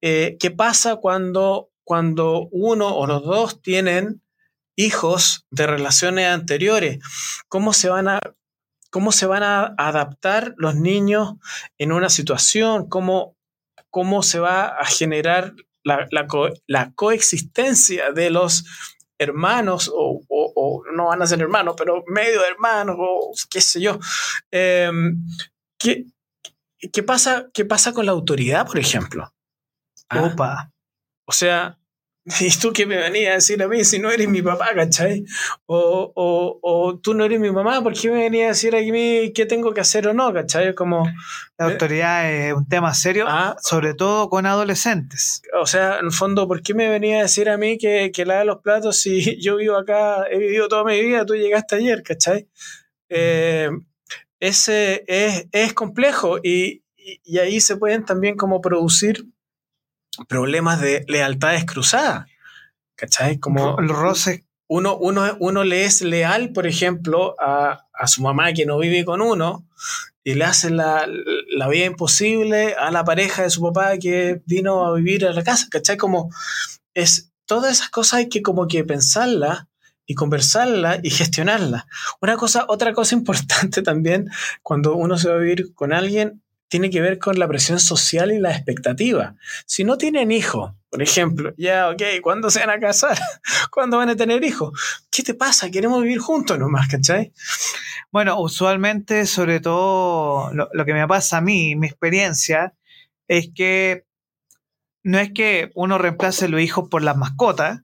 [0.00, 4.22] Eh, ¿Qué pasa cuando, cuando uno o los dos tienen
[4.74, 6.98] hijos de relaciones anteriores?
[7.48, 8.20] ¿Cómo se van a,
[8.90, 11.34] cómo se van a adaptar los niños
[11.76, 12.88] en una situación?
[12.88, 13.36] ¿Cómo,
[13.90, 15.52] cómo se va a generar
[15.84, 18.64] la, coexistencia de los
[19.18, 20.22] hermanos, o,
[20.94, 23.98] no van a ser hermanos, pero medio hermanos, o qué sé yo.
[24.50, 25.24] Em,
[25.78, 29.32] ¿qué pasa, ¿qué pasa con la autoridad, por ejemplo?
[30.08, 30.22] ¿Ah?
[30.22, 30.72] Opa.
[31.26, 31.78] O sea,
[32.40, 35.24] ¿Y tú qué me venías a decir a mí si no eres mi papá, cachai?
[35.66, 38.80] O, o, o tú no eres mi mamá, ¿por qué me venías a decir a
[38.80, 40.74] mí qué tengo que hacer o no, cachai?
[40.74, 41.08] Como,
[41.56, 45.42] la autoridad es un tema serio, ah, sobre todo con adolescentes.
[45.60, 48.26] O sea, en el fondo, ¿por qué me venías a decir a mí que, que
[48.26, 52.02] lave los platos si yo vivo acá, he vivido toda mi vida, tú llegaste ayer,
[52.02, 52.48] cachai?
[53.08, 53.70] Eh,
[54.40, 59.26] ese es, es complejo y, y, y ahí se pueden también como producir
[60.28, 62.26] problemas de lealtades cruzadas.
[62.96, 63.38] ¿Cachai?
[63.38, 64.44] Como el roce.
[64.68, 69.04] Uno, uno, uno le es leal, por ejemplo, a, a, su mamá que no vive
[69.04, 69.64] con uno
[70.24, 71.06] y le hace la,
[71.56, 75.44] la, vida imposible a la pareja de su papá que vino a vivir a la
[75.44, 75.68] casa.
[75.70, 75.96] ¿Cachai?
[75.96, 76.30] Como
[76.94, 79.66] es, todas esas cosas hay que como que pensarlas
[80.06, 81.84] y conversarlas y gestionarlas.
[82.20, 84.30] Una cosa, otra cosa importante también
[84.62, 88.32] cuando uno se va a vivir con alguien tiene que ver con la presión social
[88.32, 89.36] y la expectativa.
[89.66, 93.18] Si no tienen hijos, por ejemplo, ya, ok, ¿cuándo se van a casar?
[93.70, 94.72] ¿Cuándo van a tener hijos?
[95.10, 95.70] ¿Qué te pasa?
[95.70, 97.32] Queremos vivir juntos nomás, ¿cachai?
[98.10, 102.74] Bueno, usualmente, sobre todo, lo, que me pasa a mí, mi experiencia,
[103.28, 104.06] es que
[105.02, 107.82] no es que uno reemplace los hijos por las mascotas.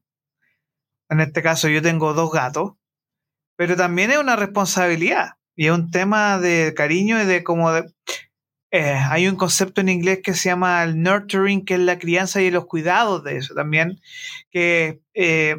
[1.09, 2.73] En este caso, yo tengo dos gatos,
[3.57, 7.93] pero también es una responsabilidad y es un tema de cariño y de como de
[8.75, 12.41] eh, hay un concepto en inglés que se llama el nurturing, que es la crianza
[12.41, 14.01] y los cuidados de eso también,
[14.51, 15.57] que eh,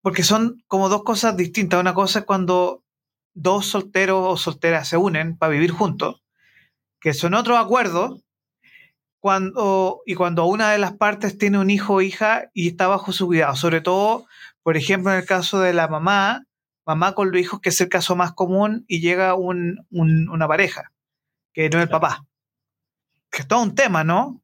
[0.00, 1.80] porque son como dos cosas distintas.
[1.80, 2.84] Una cosa es cuando
[3.34, 6.22] dos solteros o solteras se unen para vivir juntos,
[7.00, 8.22] que son otros acuerdos,
[9.18, 13.10] cuando, y cuando una de las partes tiene un hijo o hija y está bajo
[13.10, 14.26] su cuidado, sobre todo,
[14.62, 16.44] por ejemplo, en el caso de la mamá,
[16.86, 20.92] mamá con los hijos, que es el caso más común, y llega un, una pareja,
[21.52, 22.26] que no es el papá.
[23.30, 24.42] Que es todo un tema, ¿no?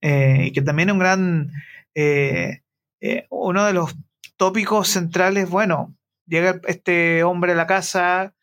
[0.00, 1.52] Eh, y que también es un gran,
[1.94, 2.62] eh,
[3.00, 3.96] eh, uno de los
[4.36, 5.94] tópicos centrales, bueno,
[6.26, 8.34] llega este hombre a la casa,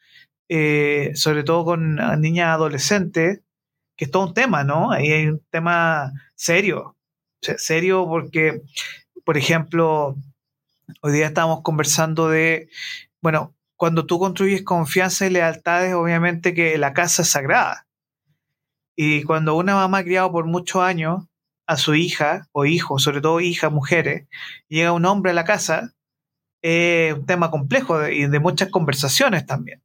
[1.16, 3.42] sobre todo con niñas adolescentes,
[3.96, 4.92] que es todo un tema, ¿no?
[4.92, 6.96] Ahí hay un tema serio,
[7.42, 8.62] serio porque,
[9.26, 10.16] por ejemplo,
[11.02, 12.70] hoy día estamos conversando de
[13.24, 17.88] bueno, cuando tú construyes confianza y lealtades, obviamente que la casa es sagrada.
[18.98, 21.24] Y cuando una mamá ha criado por muchos años
[21.66, 24.28] a su hija o hijo, sobre todo hija, mujeres,
[24.68, 25.94] llega un hombre a la casa,
[26.62, 29.82] es un tema complejo y de muchas conversaciones también.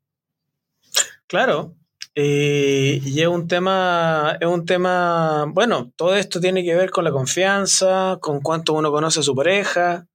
[1.28, 1.76] Claro,
[2.16, 7.04] eh, y es un tema, es un tema, bueno, todo esto tiene que ver con
[7.04, 10.08] la confianza, con cuánto uno conoce a su pareja.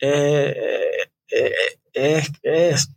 [0.00, 0.56] Eh,
[1.30, 1.52] eh,
[1.92, 2.90] es, es,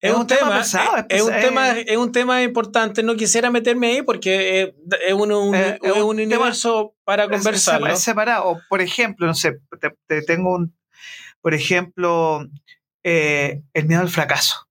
[0.00, 3.02] es, un, tema, pesado, es, un tema, es un tema importante.
[3.02, 4.74] No quisiera meterme ahí porque
[5.06, 7.82] es un, un, eh, un universo para conversar.
[7.88, 8.60] Es separado.
[8.68, 9.58] Por ejemplo, no sé,
[10.06, 10.76] te, tengo un,
[11.40, 12.46] por ejemplo,
[13.02, 14.68] eh, el miedo al fracaso.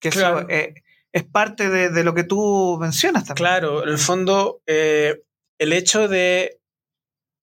[0.00, 0.74] Que eso, eh,
[1.12, 3.46] es parte de, de, lo que tú mencionas también.
[3.46, 6.60] Claro, en el fondo, el hecho de,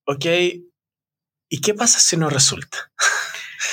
[0.06, 0.26] ok,
[1.50, 2.92] ¿y qué pasa si no resulta?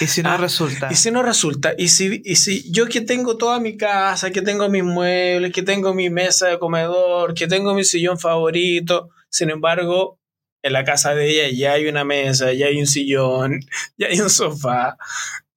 [0.03, 0.89] ¿Y si no ah, resulta?
[0.91, 1.75] ¿Y si no resulta?
[1.77, 5.63] ¿Y si, ¿Y si yo que tengo toda mi casa, que tengo mis muebles, que
[5.63, 10.19] tengo mi mesa de comedor, que tengo mi sillón favorito, sin embargo,
[10.63, 13.61] en la casa de ella ya hay una mesa, ya hay un sillón,
[13.97, 14.97] ya hay un sofá,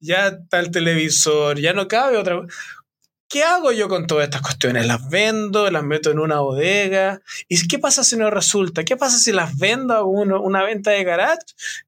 [0.00, 2.42] ya está el televisor, ya no cabe otra
[3.28, 4.86] ¿Qué hago yo con todas estas cuestiones?
[4.86, 5.68] ¿Las vendo?
[5.70, 7.20] ¿Las meto en una bodega?
[7.48, 8.84] ¿Y qué pasa si no resulta?
[8.84, 11.40] ¿Qué pasa si las vendo a una venta de garage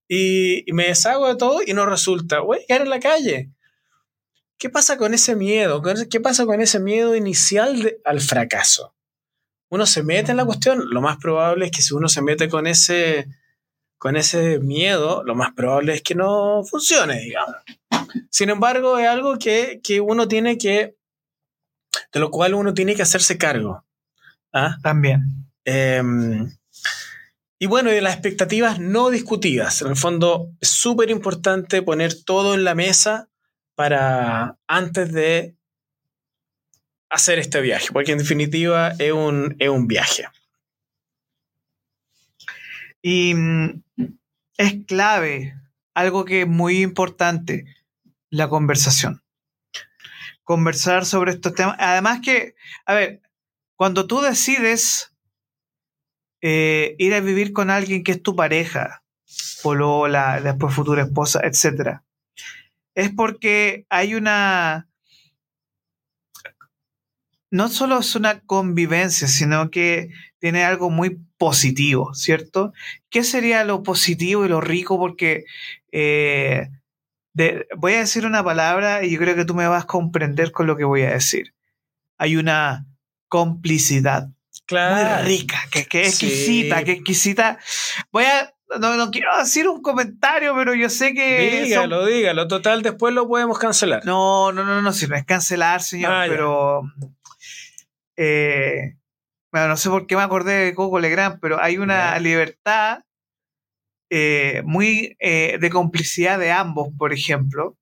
[0.09, 2.40] y, me deshago de todo y no resulta?
[2.40, 3.51] Voy a quedar en la calle.
[4.59, 5.81] ¿Qué pasa con ese miedo?
[6.11, 8.94] ¿Qué pasa con ese miedo inicial al fracaso?
[9.68, 12.48] Uno se mete en la cuestión, lo más probable es que si uno se mete
[12.48, 13.29] con ese,
[13.96, 17.57] con ese miedo, lo más probable es que no funcione, digamos.
[18.31, 20.97] Sin embargo, es algo que, que uno tiene que
[22.12, 23.85] de lo cual uno tiene que hacerse cargo.
[24.52, 24.77] ¿ah?
[24.83, 25.50] También.
[25.65, 26.50] Em,
[27.58, 29.83] y bueno, de las expectativas no discutidas.
[29.83, 33.29] En el fondo, es súper importante poner todo en la mesa
[33.75, 35.56] para antes de
[37.10, 40.27] hacer este viaje, porque en definitiva es un, es un viaje.
[43.00, 43.83] Y mm,
[44.56, 45.54] es clave,
[45.94, 47.65] algo que es muy importante,
[48.31, 49.23] la conversación
[50.49, 51.77] conversar sobre estos temas.
[51.79, 52.55] Además que,
[52.87, 53.21] a ver,
[53.77, 55.15] cuando tú decides
[56.40, 59.05] eh, ir a vivir con alguien que es tu pareja,
[59.63, 62.01] polola, después futura esposa, etc.,
[62.94, 64.88] es porque hay una...
[67.51, 72.73] no solo es una convivencia, sino que tiene algo muy positivo, ¿cierto?
[73.11, 74.96] ¿Qué sería lo positivo y lo rico?
[74.96, 75.44] Porque
[75.92, 76.71] eh,
[77.76, 80.66] voy a decir una palabra y yo creo que tú me vas a comprender con
[80.66, 81.54] lo que voy a decir.
[82.18, 82.86] Hay una
[83.28, 84.28] complicidad
[84.66, 85.22] claro.
[85.22, 87.58] muy rica, que, que exquisita, que exquisita.
[88.10, 91.62] Voy a no, quiero decir un comentario, pero yo sé que.
[91.64, 92.48] Dígalo, dígalo.
[92.48, 94.04] Total, después lo podemos cancelar.
[94.04, 96.82] No, no, no, no, si no es cancelar, señor, ah, pero.
[98.16, 98.96] Eh,
[99.50, 103.04] bueno, no sé por qué me acordé de Coco Legrand, pero hay una libertad
[104.11, 107.77] eh, muy eh, de complicidad de ambos, por ejemplo,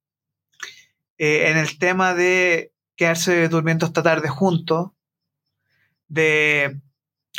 [1.19, 4.91] en el tema de quedarse durmiendo esta tarde juntos,
[6.07, 6.79] de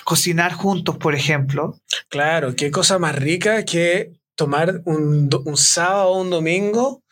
[0.04, 1.80] cocinar juntos, por ejemplo.
[2.08, 7.02] Claro, qué cosa más rica que tomar un, un sábado o un domingo,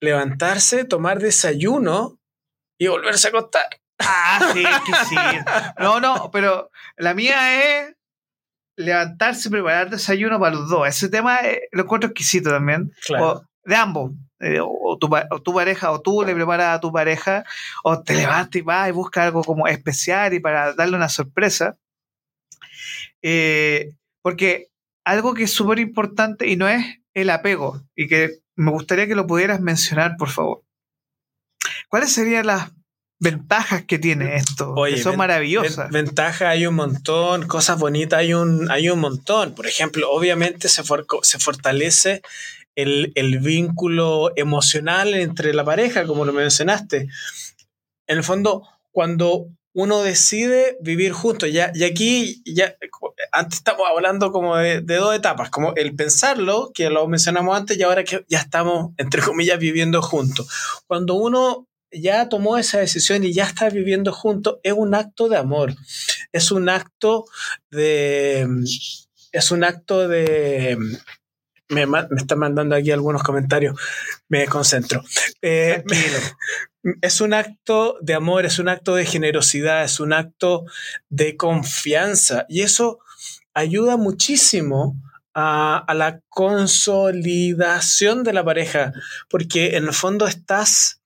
[0.00, 2.20] levantarse, tomar desayuno
[2.78, 3.80] y volverse a acostar.
[3.98, 4.64] Ah, sí,
[5.08, 5.16] sí.
[5.78, 7.94] No, no, pero la mía es
[8.76, 10.86] levantarse y preparar desayuno para los dos.
[10.86, 12.92] Ese tema eh, lo encuentro exquisito también.
[13.06, 13.42] Claro.
[13.64, 14.12] de ambos.
[14.40, 17.44] Eh, o, tu, o, tu, pareja, o tú le preparas a tu pareja,
[17.82, 21.78] o te levantas y vas y buscas algo como especial y para darle una sorpresa.
[23.22, 24.68] Eh, porque
[25.04, 29.14] algo que es súper importante y no es el apego, y que me gustaría que
[29.14, 30.62] lo pudieras mencionar, por favor.
[31.88, 32.72] ¿Cuáles serían las
[33.18, 34.74] ventajas que tiene esto?
[34.86, 35.90] que son maravillosas.
[35.90, 39.54] Ventajas hay un montón, cosas bonitas hay un, hay un montón.
[39.54, 40.82] Por ejemplo, obviamente se,
[41.22, 42.22] se fortalece
[42.74, 47.08] el, el, vínculo emocional entre la pareja, como lo mencionaste.
[48.06, 51.50] En el fondo, cuando uno decide vivir juntos.
[51.52, 52.76] Ya, y aquí, ya,
[53.32, 57.82] antes estamos hablando como de, dos etapas, como el pensarlo, que lo mencionamos antes, y
[57.82, 60.48] ahora que ya estamos, entre comillas, viviendo juntos.
[60.86, 65.36] Cuando uno ya tomó esa decisión y ya está viviendo juntos, es un acto de
[65.36, 65.74] amor.
[66.32, 67.26] Es un acto
[67.70, 68.46] de.
[69.32, 70.76] Es un acto de.
[71.68, 73.78] Me, me están mandando aquí algunos comentarios,
[74.28, 75.02] me concentro.
[75.40, 75.82] Eh,
[77.00, 80.66] es un acto de amor, es un acto de generosidad, es un acto
[81.08, 82.98] de confianza y eso
[83.54, 84.96] ayuda muchísimo
[85.34, 88.92] a, la consolidación de la pareja,
[89.28, 91.00] porque en el fondo estás,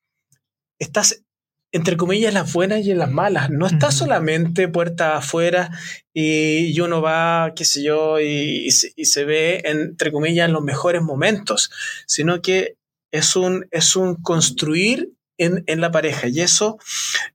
[0.79, 1.23] estás
[1.71, 3.49] entre comillas, las buenas y las malas.
[3.49, 5.69] No estás solamente puerta afuera
[6.13, 11.03] y, uno va, qué sé yo, y, y, se, ve, entre comillas, en los mejores
[11.03, 11.69] momentos,
[12.07, 12.75] sino que
[13.11, 16.79] es un, es un construir en, la pareja y eso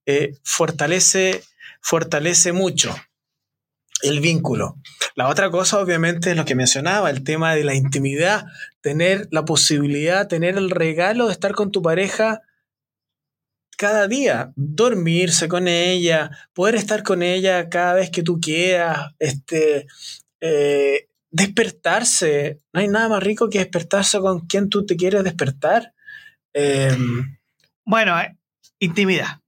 [0.04, 1.42] eh, fortalece,
[1.80, 2.94] fortalece mucho
[4.02, 4.76] el vínculo.
[5.14, 8.44] La otra cosa, obviamente, es lo que mencionaba, el tema de la intimidad,
[8.82, 12.42] tener la posibilidad, tener el regalo de estar con tu pareja
[13.76, 19.86] cada día, dormirse con ella, poder estar con ella cada vez que tú quieras, este,
[20.40, 22.60] eh, despertarse.
[22.72, 25.94] No hay nada más rico que despertarse con quien tú te quieres despertar.
[26.52, 27.38] Em,
[27.84, 28.36] bueno, eh,
[28.78, 29.40] intimidad.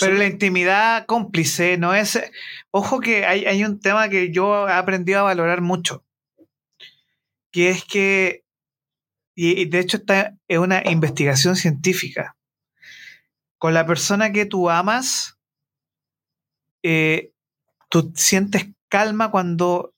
[0.00, 2.20] Pero la intimidad cómplice no es.
[2.70, 6.04] Ojo que hay, un tema que yo he aprendido a valorar mucho.
[7.52, 8.44] Que es que.
[9.34, 12.35] Y, de hecho, esta es una investigación científica.
[13.58, 15.38] Con la persona que tú amas,
[16.82, 17.32] eh,
[17.88, 19.94] tú sientes calma cuando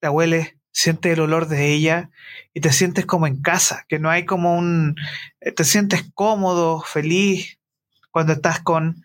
[0.00, 2.10] te hueles sientes el olor de ella
[2.52, 4.94] y te sientes como en casa, que no hay como un,
[5.40, 7.58] eh, te sientes cómodo, feliz
[8.10, 9.02] cuando estás con,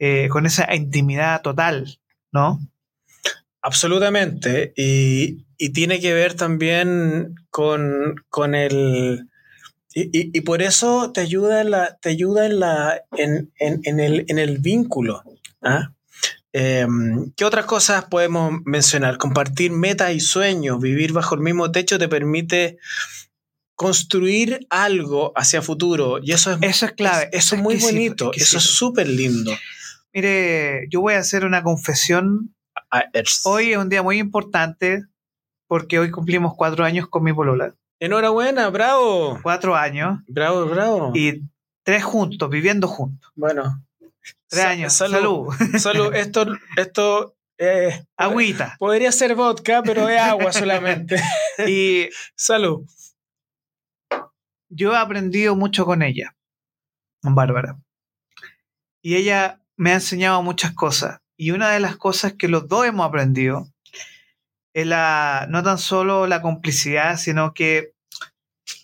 [0.00, 2.00] eh, con esa intimidad total,
[2.32, 2.58] ¿no?
[3.60, 9.28] Absolutamente, y, tiene que ver también con, con el...
[9.94, 14.38] Y, por eso te ayuda en la, te ayuda en la, en, en, el, en
[14.38, 15.22] el vínculo.
[15.62, 15.92] ¿ah?
[16.52, 19.18] Em, ¿Qué otras cosas podemos mencionar?
[19.18, 22.78] Compartir metas y sueños, vivir bajo el mismo techo te permite
[23.74, 26.18] construir algo hacia futuro.
[26.22, 27.28] Y eso es, eso es clave.
[27.32, 28.30] eso es muy bonito.
[28.34, 29.52] Eso es súper lindo.
[30.12, 32.54] Mire, yo voy a hacer una confesión.
[32.90, 33.04] Ah,
[33.44, 35.04] hoy es un día muy importante
[35.66, 37.74] porque hoy cumplimos cuatro años con mi polola.
[38.02, 39.38] Enhorabuena, bravo.
[39.44, 40.18] Cuatro años.
[40.26, 41.12] Bravo, bravo.
[41.14, 41.42] Y
[41.84, 43.30] tres juntos, viviendo juntos.
[43.36, 43.80] Bueno,
[44.48, 44.92] Tres años.
[44.92, 45.54] Salud.
[45.78, 46.12] Salud.
[46.14, 46.46] Esto,
[46.76, 48.74] esto eh, Agüita.
[48.80, 51.22] Podría ser vodka, pero es agua solamente.
[51.68, 52.84] y salud.
[54.68, 56.34] Yo he aprendido mucho con ella,
[57.22, 57.78] con Bárbara.
[59.00, 61.20] Y ella me ha enseñado muchas cosas.
[61.36, 63.68] Y una de las cosas que los dos hemos aprendido
[64.74, 67.91] es la, no tan solo la complicidad, sino que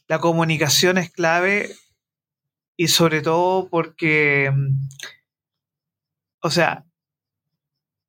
[0.09, 1.71] la comunicación es clave
[2.77, 4.53] y sobre todo porque
[6.41, 6.85] o sea,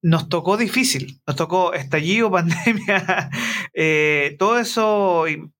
[0.01, 3.29] nos tocó difícil, nos tocó estallido, pandemia,
[3.73, 5.51] eh, todo eso y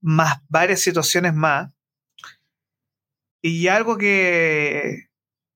[0.00, 1.70] más varias situaciones más.
[3.42, 5.08] Y algo que,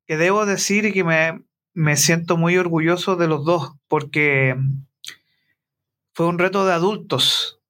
[0.06, 1.42] que debo decir y que me,
[1.74, 4.56] me siento muy orgulloso de los dos, porque
[6.14, 7.60] fue un reto de adultos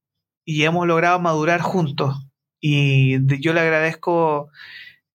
[0.45, 2.30] y hemos logrado madurar juntos.
[2.61, 4.51] Y yo le agradezco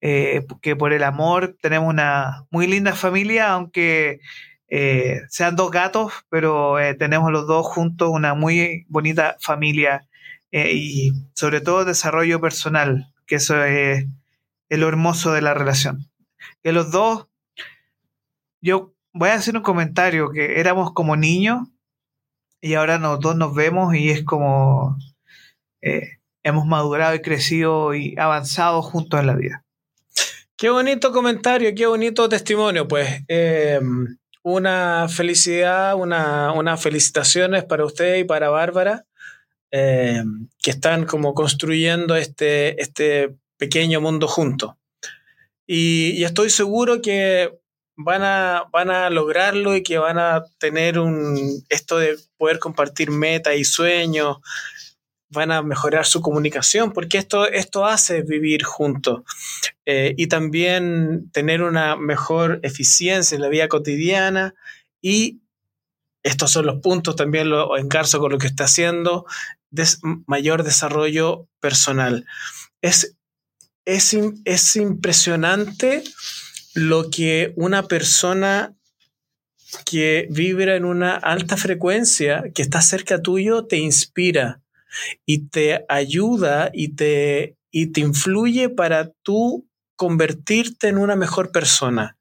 [0.02, 4.20] eh, que por el amor tenemos una muy linda familia, aunque
[4.68, 10.08] eh, sean dos gatos, pero eh, tenemos los dos juntos una muy bonita familia
[10.52, 14.06] y sobre todo desarrollo personal, que eso es,
[14.70, 16.10] lo hermoso de la relación.
[16.64, 17.28] Que los dos,
[18.62, 21.68] yo voy a hacer un comentario, que éramos como niños
[22.62, 24.98] y ahora los dos nos vemos y es como
[26.46, 29.64] hemos madurado y crecido y avanzado juntos en la vida.
[30.56, 33.24] Qué bonito comentario, qué bonito testimonio, pues.
[33.28, 33.82] Eh,
[34.44, 39.06] una felicidad, una, unas felicitaciones para usted y para Bárbara,
[39.72, 40.24] eh,
[40.62, 44.76] que están como construyendo este, este pequeño mundo juntos.
[45.66, 47.58] Y, estoy seguro que
[47.96, 53.10] van a, van a lograrlo y que van a tener un, esto de poder compartir
[53.10, 54.38] metas y sueños,
[55.30, 59.24] van a mejorar su comunicación, porque esto, esto hace vivir juntos
[59.86, 64.56] eh, y también tener una mejor eficiencia en la vida cotidiana
[65.02, 65.42] y
[66.24, 69.26] estos son los puntos, también lo encarzo con lo que está haciendo,
[69.70, 69.86] de
[70.26, 72.26] mayor desarrollo personal.
[72.82, 73.16] Es,
[73.86, 76.04] es, es impresionante
[76.74, 78.74] lo que una persona
[79.86, 84.62] que vibra en una alta frecuencia, que está cerca tuyo, te inspira
[85.26, 92.18] y te ayuda y te, y te influye para tú convertirte en una mejor persona.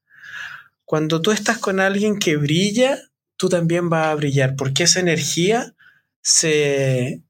[0.85, 2.99] Cuando tú estás con alguien que brilla,
[3.37, 5.75] tú también vas a brillar, porque esa energía
[6.21, 7.23] se,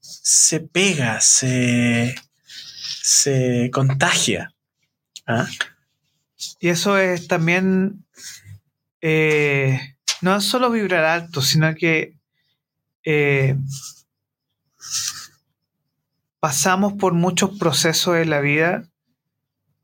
[0.00, 2.14] se pega, se,
[3.02, 4.54] se contagia.
[5.26, 5.48] ¿ah?
[6.60, 8.04] Y eso es también,
[9.00, 9.78] eh,
[10.20, 12.16] no solo vibrar alto, sino que
[13.04, 13.56] eh,
[16.40, 18.84] pasamos por muchos procesos en la vida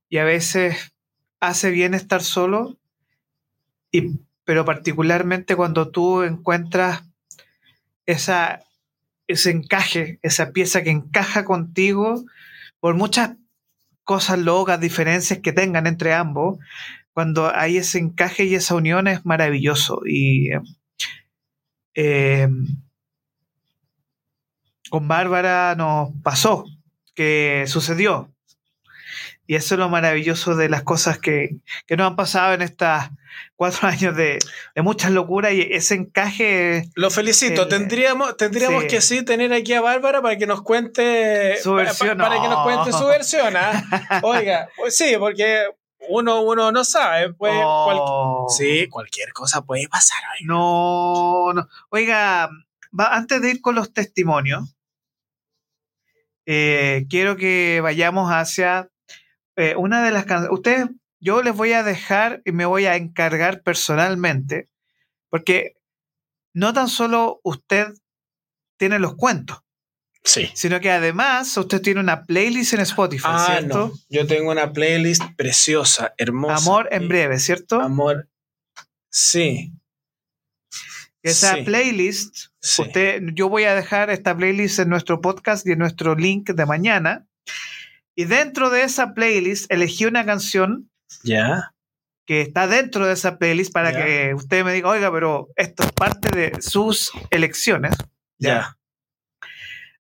[0.09, 0.93] y a veces
[1.41, 2.77] hace bien estar solo,
[3.91, 7.03] y, pero particularmente cuando tú encuentras
[8.05, 8.63] esa,
[9.27, 12.25] ese encaje, esa pieza que encaja contigo,
[12.79, 13.37] por muchas
[14.05, 16.59] cosas locas, diferencias que tengan entre ambos,
[17.13, 20.03] cuando hay ese encaje y esa unión es maravilloso.
[20.07, 20.51] Y
[21.95, 22.49] eh,
[24.91, 26.65] con Bárbara nos pasó,
[27.15, 28.31] que sucedió.
[29.47, 32.89] Y eso es lo maravilloso de las cosas que, que nos han pasado en estos
[33.57, 34.39] cuatro años de,
[34.75, 36.89] de muchas locuras y ese encaje.
[36.95, 37.67] Lo felicito.
[37.67, 42.19] tendríamos tendríamos que sí tener aquí a Bárbara para que nos cuente su versión.
[42.19, 43.57] Para, que nos cuente su versión.
[43.57, 44.21] ¿ah?
[44.23, 45.65] Oiga, pues sí, porque
[46.09, 47.35] uno, uno no sabe.
[48.57, 50.23] sí, cualquier cosa puede pasar.
[50.45, 51.69] No, no.
[51.91, 52.51] Oiga,
[52.97, 54.77] antes de ir con los testimonios,
[56.53, 58.91] eh, quiero que vayamos hacia
[59.55, 60.59] eh, una de las canciones.
[60.59, 60.89] Ustedes,
[61.21, 64.69] yo les voy a dejar y me voy a encargar personalmente,
[65.29, 65.77] porque
[66.53, 67.95] no tan solo usted
[68.81, 69.61] tiene los cuentos.
[70.25, 70.51] Sí.
[70.55, 73.93] Sino que además usted tiene una playlist en Spotify, ah, ¿cierto?
[74.09, 76.57] Yo tengo una playlist preciosa, hermosa.
[76.57, 77.81] Amor en breve, ¿cierto?
[77.81, 78.29] Amor.
[79.09, 79.73] Sí.
[81.23, 86.15] Esa playlist, usted, yo voy a dejar esta playlist en nuestro podcast y en nuestro
[86.15, 87.27] link de mañana.
[88.15, 90.91] Y dentro de esa playlist elegí una canción.
[91.23, 91.73] Ya.
[92.27, 95.93] Que está dentro de esa playlist para que usted me diga, oiga, pero esto es
[95.93, 97.95] parte de sus elecciones.
[98.39, 98.77] Ya.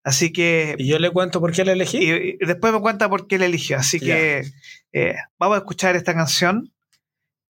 [0.05, 0.77] Así que.
[0.79, 1.99] Y yo le cuento por qué la elegí.
[1.99, 3.79] Y, después me cuenta por qué la eligió.
[3.79, 4.45] Así que
[4.93, 6.73] eh, vamos a escuchar esta canción.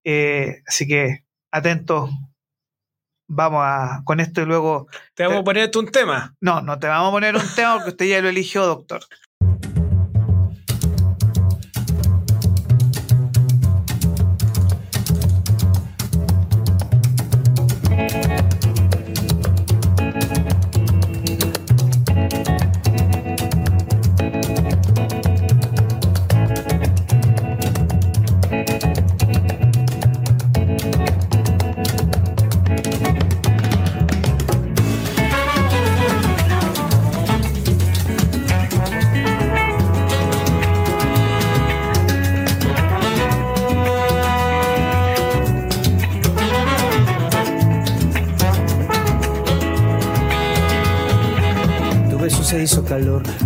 [0.04, 2.10] Eh, así que atentos
[3.30, 4.88] vamos a con esto y luego.
[5.14, 6.34] ¿Te vamos a eh, poner un tema?
[6.40, 9.00] No, no te vamos a poner un tema porque usted ya lo eligió, doctor.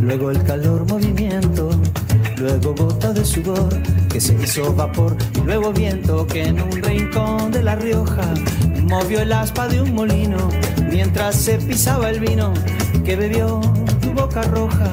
[0.05, 1.71] Luego el calor movimiento,
[2.37, 3.71] luego gota de sudor
[4.11, 8.35] que se hizo vapor, y luego viento que en un rincón de La Rioja
[8.83, 10.51] movió el aspa de un molino
[10.91, 12.53] mientras se pisaba el vino
[13.05, 13.61] que bebió
[14.03, 14.91] tu boca roja.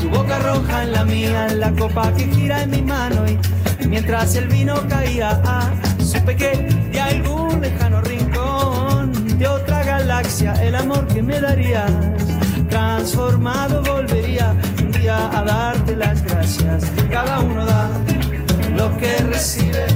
[0.00, 3.86] Tu boca roja en la mía, en la copa que gira en mi mano y
[3.88, 6.50] mientras el vino caía, ah, supe que
[6.92, 11.90] de algún lejano rincón de otra galaxia el amor que me darías
[12.68, 16.84] transformado volvería un día a darte las gracias.
[17.10, 17.88] Cada uno da
[18.76, 19.86] lo que recibe,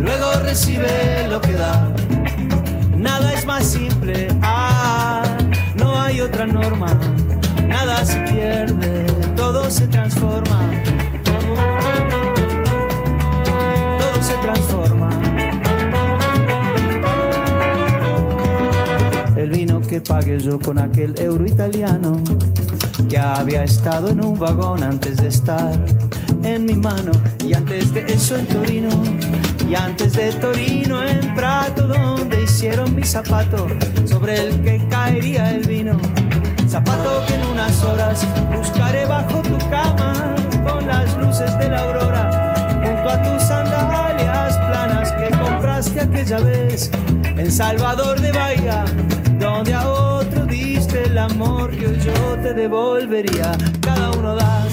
[0.00, 1.88] luego recibe lo que da.
[2.96, 5.22] Nada es más simple, ah,
[5.76, 6.98] no hay otra norma.
[7.66, 9.04] Nada se pierde,
[9.36, 10.60] todo se transforma.
[13.98, 14.93] Todo se transforma.
[19.94, 22.20] Que pagué yo con aquel euro italiano
[23.08, 25.78] que había estado en un vagón antes de estar
[26.42, 27.12] en mi mano
[27.46, 28.88] y antes de eso en Torino
[29.70, 33.68] y antes de Torino en Prato donde hicieron mi zapato
[34.04, 35.96] sobre el que caería el vino.
[36.68, 38.26] Zapato que en unas horas
[38.56, 40.34] buscaré bajo tu cama
[40.66, 46.90] con las luces de la aurora junto a tus sandalias planas que compraste aquella vez
[47.36, 48.84] en Salvador de Bahía
[49.54, 53.56] donde a otro diste el amor que yo te devolvería.
[53.80, 54.66] Cada uno da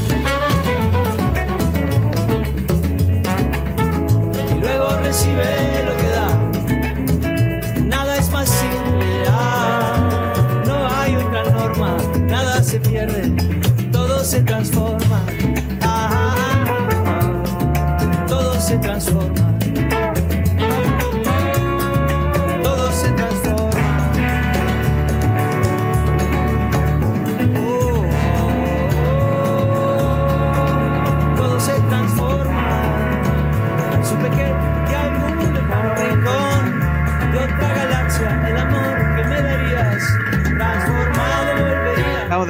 [4.49, 6.29] y luego recibe lo que da.
[7.85, 10.33] Nada es más simple ah,
[10.65, 11.97] no hay otra norma.
[12.27, 13.31] Nada se pierde.
[13.91, 15.00] Todo se transforma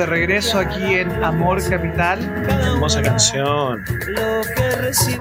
[0.02, 2.20] de regreso aquí en Amor Capital.
[2.50, 3.84] Hermosa canción.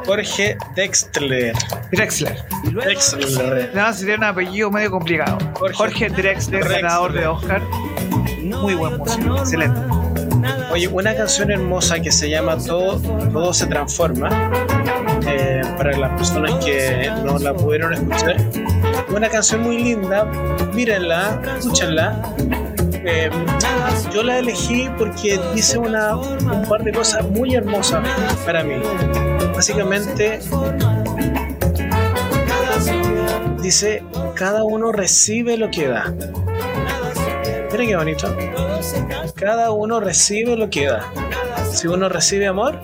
[0.06, 1.54] Jorge Dextler.
[1.92, 2.38] Drexler.
[2.86, 3.70] Dexler.
[3.74, 5.36] Nada, sería un apellido medio complicado.
[5.54, 5.74] Jorge.
[5.76, 6.82] Jorge Drexler, Drexler.
[6.82, 7.62] ganador de Oscar.
[8.42, 9.78] no Muy buen músico, excelente.
[10.72, 12.98] Oye, una canción hermosa que se llama Todo,
[13.30, 14.30] Todo se transforma.
[15.26, 18.36] eh, para las personas que no la pudieron escuchar.
[19.14, 20.24] Una canción muy linda.
[20.72, 22.22] Mírenla, escúchenla.
[23.04, 23.30] Eh,
[24.12, 28.06] yo la elegí porque dice una, un par de cosas muy hermosas
[28.44, 28.74] para mí.
[29.54, 30.40] Básicamente
[33.62, 34.02] dice,
[34.34, 36.12] cada uno recibe lo que da.
[37.72, 38.36] Mira qué bonito.
[39.34, 41.04] Cada uno recibe lo que da.
[41.72, 42.78] Si uno recibe amor,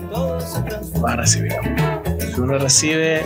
[1.03, 2.01] va a recibir amor.
[2.19, 3.25] Si uno recibe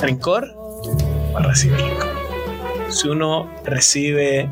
[0.00, 0.54] rencor,
[1.34, 2.08] va a recibir rencor.
[2.90, 4.50] Si uno recibe...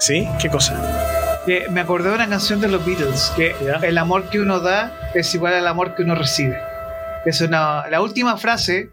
[0.00, 0.26] ¿Sí?
[0.40, 1.44] ¿Qué cosa?
[1.70, 3.74] Me acordé de una canción de los Beatles, que Ya.
[3.86, 6.58] el amor que uno da es igual al amor que uno recibe.
[7.26, 8.90] Es una, la última frase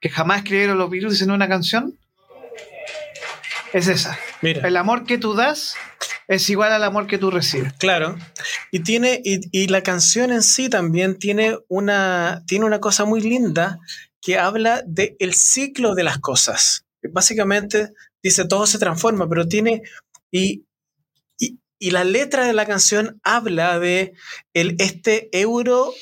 [0.00, 1.98] que jamás escribieron los Beatles en una canción
[3.72, 4.18] es esa.
[4.42, 4.66] Mira.
[4.66, 5.76] El amor que tú das
[6.26, 7.72] es igual al amor que tú recibes.
[7.74, 8.16] Claro.
[8.72, 13.20] Y tiene, y, y la canción en sí también tiene una, tiene una cosa muy
[13.20, 13.78] linda
[14.20, 16.84] que habla del el ciclo de las cosas.
[17.12, 17.92] Básicamente
[18.22, 19.82] dice todo se transforma, pero tiene.
[20.30, 20.66] Y,
[21.38, 24.12] y, y la letra de la canción habla de
[24.54, 25.92] el, este euro.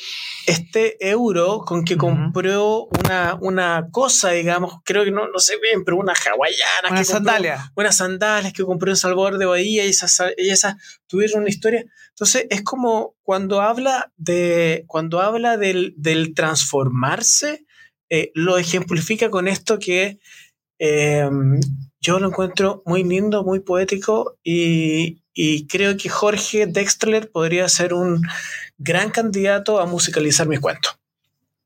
[0.46, 2.06] Este euro con que Ujú.
[2.06, 6.88] compró una, una cosa, digamos, creo que no, no sé bien, pero una hawaiana.
[6.88, 7.72] Una que compró- sandalia.
[7.76, 10.76] unas sandalias que compré en Salvador de Bahía y esas, y esas
[11.06, 11.84] tuvieron una historia.
[12.08, 17.66] Entonces es como cuando habla de cuando habla del, del transformarse,
[18.08, 20.18] eh, lo ejemplifica con esto que
[20.78, 21.28] eh,
[22.00, 27.94] yo lo encuentro muy lindo, muy poético y, y creo que Jorge Dextler podría ser
[27.94, 28.22] un
[28.78, 30.98] gran candidato a musicalizar mis cuentos.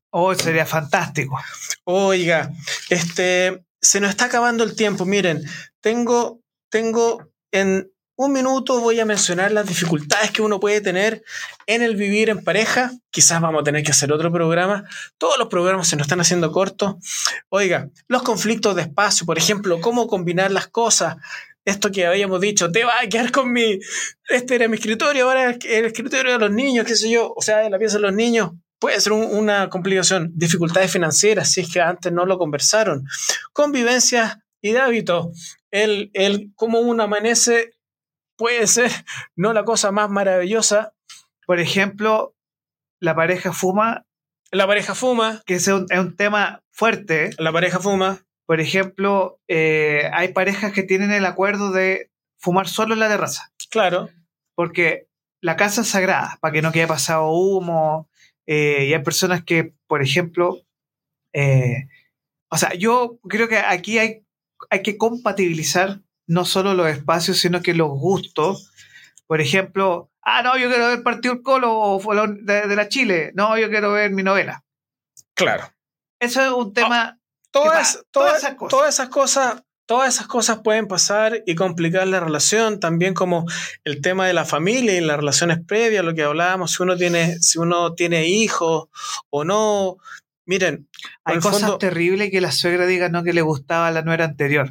[0.09, 1.39] Oh, sería fantástico.
[1.85, 2.51] Oiga,
[2.89, 5.05] este, se nos está acabando el tiempo.
[5.05, 5.43] Miren,
[5.81, 11.23] tengo, tengo en un minuto voy a mencionar las dificultades que uno puede tener
[11.65, 12.91] en el vivir en pareja.
[13.09, 14.83] Quizás vamos a tener que hacer otro programa.
[15.17, 16.95] Todos los programas se nos están haciendo cortos.
[17.49, 21.15] Oiga, los conflictos de espacio, por ejemplo, cómo combinar las cosas.
[21.65, 23.79] Esto que habíamos dicho, te va a quedar con mi.
[24.27, 27.33] Este era mi escritorio, ahora el escritorio de los niños, qué sé yo.
[27.35, 30.29] O sea, la pieza de los niños puede ser un- una complicación.
[30.35, 33.05] Dificultades financieras, si es que antes no lo conversaron.
[33.53, 34.79] Convivencias y de
[35.71, 37.71] el, el cómo uno amanece
[38.37, 38.91] puede ser
[39.35, 40.93] no la cosa más maravillosa.
[41.45, 42.35] Por ejemplo,
[42.99, 44.05] la pareja fuma,
[44.51, 47.31] La pareja fuma, que es un, es un tema fuerte.
[47.37, 52.93] la pareja fuma, Por ejemplo, eh, hay parejas que tienen el acuerdo de fumar solo
[52.93, 54.09] en la terraza, claro,
[54.55, 55.07] porque
[55.41, 58.09] la casa es sagrada, para que no quede pasado humo.
[58.45, 60.57] eh, y hay personas que, por ejemplo,
[61.33, 61.87] eh,
[62.49, 64.23] o sea, yo creo que aquí hay,
[64.69, 68.71] hay que compatibilizar no solo los espacios, sino que los gustos.
[69.27, 71.99] Por ejemplo, ah, no, yo quiero ver partido el Colo
[72.41, 73.31] de, de la Chile.
[73.35, 74.63] No, yo quiero ver mi novela.
[75.33, 75.69] claro.
[76.19, 77.19] Eso es un tema.
[77.51, 78.01] Todas, va?
[78.11, 78.69] todas, Todas esas cosas.
[78.69, 83.45] todas esas cosas, todas esas cosas pueden pasar y complicar la relación, también como
[83.83, 87.39] el tema de la familia y las relaciones previas, lo que hablábamos, si uno tiene,
[87.41, 88.85] si uno tiene hijos
[89.29, 89.97] o no.
[90.45, 90.87] Miren,
[91.25, 94.23] Hay cosas fondo- terribles que la suegra diga no que le gustaba a la nuera
[94.25, 94.69] anterior.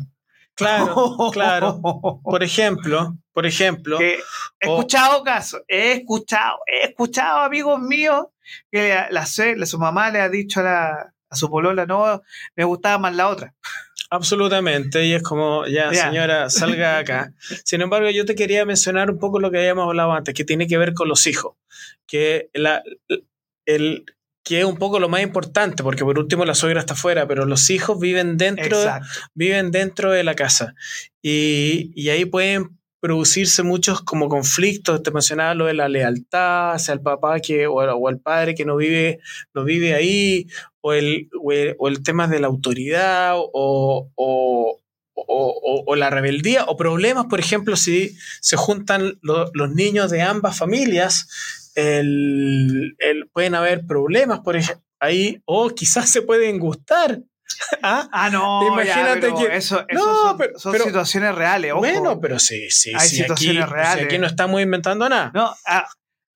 [0.54, 1.80] Claro, claro.
[2.24, 4.18] Por ejemplo, por ejemplo, he
[4.60, 8.26] escuchado casos, he escuchado, he escuchado amigos míos
[8.70, 9.24] que la,
[9.56, 12.20] la su mamá le ha dicho a, la- a su polola, no,
[12.54, 13.54] me gustaba más la otra.
[14.10, 16.04] Absolutamente, y es como, ya, Ya.
[16.08, 17.32] señora, salga acá.
[17.64, 20.66] Sin embargo, yo te quería mencionar un poco lo que habíamos hablado antes, que tiene
[20.66, 21.56] que ver con los hijos,
[22.06, 22.82] que, la,
[23.64, 24.04] el,
[24.44, 27.44] que es un poco lo más importante, porque por último la suegra está afuera, pero
[27.46, 29.06] los hijos viven dentro, Exacto.
[29.34, 30.74] viven dentro de la casa.
[31.22, 36.94] Y, y ahí pueden producirse muchos como conflictos, te mencionaba lo de la lealtad hacia
[36.94, 39.18] el papá que, o, o al padre que no vive,
[39.54, 40.46] no vive ahí,
[40.80, 44.78] o el, o el, o el tema de la autoridad, o, o,
[45.14, 50.56] o- la rebeldía, o problemas, por ejemplo, si se juntan lo- los niños de ambas
[50.58, 54.56] familias, el, el- pueden haber problemas, por
[55.00, 57.20] ahí, o quizás se pueden gustar.
[57.82, 58.08] ¿Ah?
[58.12, 61.72] Ah, no, Imagínate ya, que- eso, eso No, son, pero- son pero- situaciones reales.
[61.72, 61.80] ojo.
[61.80, 64.04] Bueno, pero sí, sí, Hay sí, aquí, situaciones o sea, reales.
[64.06, 65.30] aquí no estamos inventando nada.
[65.34, 65.86] No, ha,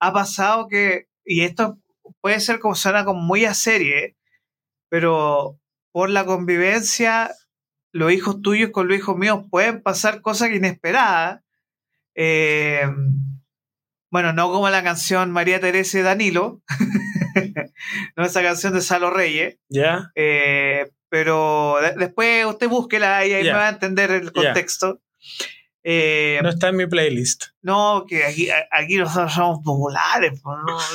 [0.01, 1.79] ha pasado que, y esto
[2.21, 4.17] puede ser como suena como muy a serie,
[4.89, 5.59] pero
[5.93, 7.35] por la convivencia,
[7.93, 11.41] los hijos tuyos con los hijos míos pueden pasar cosas inesperadas.
[12.15, 12.87] Eh,
[14.11, 16.63] bueno, no como la canción María Teresa y Danilo,
[18.17, 20.11] no esa canción de Salo Reyes, ¿Ya?
[20.15, 25.01] eh, pero de- después usted búsquela y ahí me va a entender el contexto.
[25.89, 27.45] Eh, No está en mi playlist.
[27.63, 30.33] no, que aquí, aquí nosotros somos populares,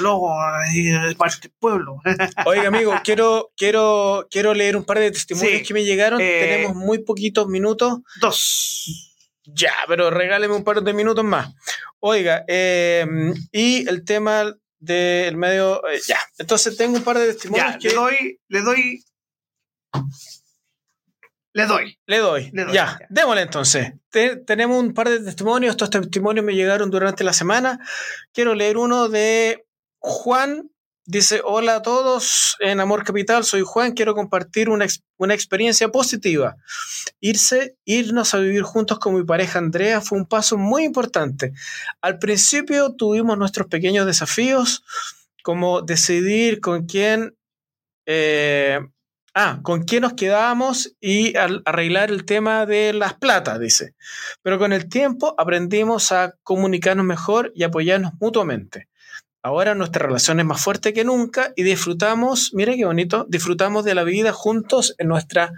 [0.01, 0.29] luego
[0.73, 1.95] de parte del pueblo.
[2.45, 5.63] Oiga, amigo, quiero, quiero, quiero leer un par de testimonios Sí.
[5.63, 6.19] que me llegaron.
[6.19, 7.99] Eh, Tenemos muy poquitos minutos.
[8.19, 9.17] Dos.
[9.45, 11.53] Ya, pero regáleme un par de minutos más.
[12.01, 13.05] Oiga, eh,
[13.51, 15.87] y el tema del medio.
[15.87, 19.03] eh, ya, entonces tengo un par de testimonios Ya, que le doy, le doy.
[21.53, 21.99] Le doy.
[22.05, 22.49] le doy.
[22.53, 23.07] le doy, Ya, ya.
[23.09, 23.93] démosle entonces.
[24.09, 25.71] Te- tenemos un par de testimonios.
[25.71, 27.77] Estos testimonios me llegaron durante la semana.
[28.33, 29.65] Quiero leer uno de
[29.99, 30.69] Juan.
[31.07, 34.85] Dice, hola a todos en Amor Capital, soy Juan, quiero compartir una,
[35.17, 36.57] una experiencia positiva.
[37.19, 41.53] Irse, irnos a vivir juntos con mi pareja Andrea fue un paso muy importante.
[42.01, 44.83] Al principio tuvimos nuestros pequeños desafíos,
[45.41, 47.35] como decidir con quién,
[48.05, 48.79] eh,
[49.33, 53.95] ah, con quién nos quedábamos y arreglar el tema de las platas, dice.
[54.43, 58.90] Pero con el tiempo aprendimos a comunicarnos mejor y apoyarnos mutuamente.
[59.43, 63.95] Ahora nuestra relación es más fuerte que nunca y disfrutamos, mire qué bonito, disfrutamos de
[63.95, 65.51] la vida juntos en nuestra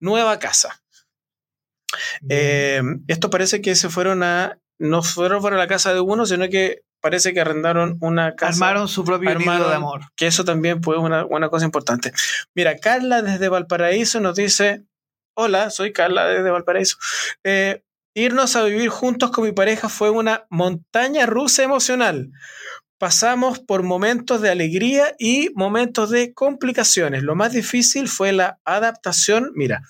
[0.00, 0.82] nueva casa.
[2.28, 6.48] Eh, esto parece que se fueron a, no fueron para la casa de uno, sino
[6.48, 8.52] que parece que arrendaron una casa.
[8.66, 10.00] Armaron su propio armaron- de amor.
[10.16, 12.12] que eso también fue una, una cosa importante.
[12.54, 14.84] Mira, Carla desde Valparaíso nos dice,
[15.34, 16.96] hola, soy Carla desde Valparaíso.
[17.44, 17.82] Eh,
[18.14, 22.30] irnos a vivir juntos con mi pareja fue una montaña rusa emocional.
[23.04, 27.22] Pasamos por momentos de alegría y momentos de complicaciones.
[27.22, 29.82] Lo más difícil fue la adaptación, mira,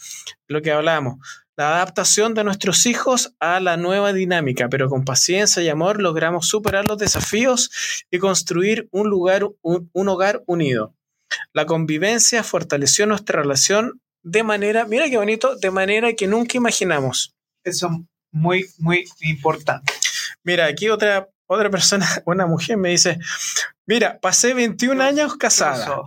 [0.49, 1.25] lo que hablábamos,
[1.57, 6.49] la adaptación de nuestros hijos a la nueva dinámica, pero con paciencia y amor logramos
[6.49, 10.93] superar los desafíos y construir un lugar, un, un hogar unido.
[11.53, 17.33] La convivencia fortaleció nuestra relación de manera, mira qué bonito, de manera que nunca imaginamos.
[17.63, 17.93] Eso es
[18.33, 19.93] muy, muy importante.
[20.43, 23.19] Mira, aquí otra, otra persona, una mujer me dice,
[23.87, 26.01] mira, pasé 21 años casada.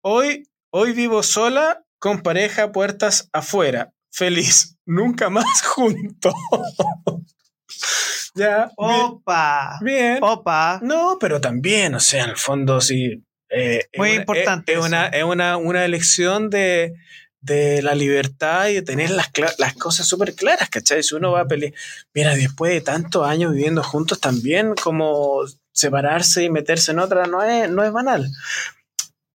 [0.00, 3.92] Hoy, hoy vivo sola con pareja puertas afuera.
[4.12, 4.76] Feliz.
[4.86, 6.34] Nunca más juntos.
[8.34, 8.70] ya.
[8.76, 9.78] Opa.
[9.82, 10.18] Bien.
[10.22, 10.80] Opa.
[10.82, 13.22] No, pero también, o sea, en el fondo sí.
[13.48, 16.94] eh, es Muy una- importante Es, es una, es una, una elección de,
[17.46, 21.02] de la libertad y de tener las, las cosas súper claras, ¿cachai?
[21.02, 21.72] Si uno va a pelear,
[22.12, 27.42] mira, después de tantos años viviendo juntos también, como separarse y meterse en otra no
[27.42, 28.30] es, no es banal.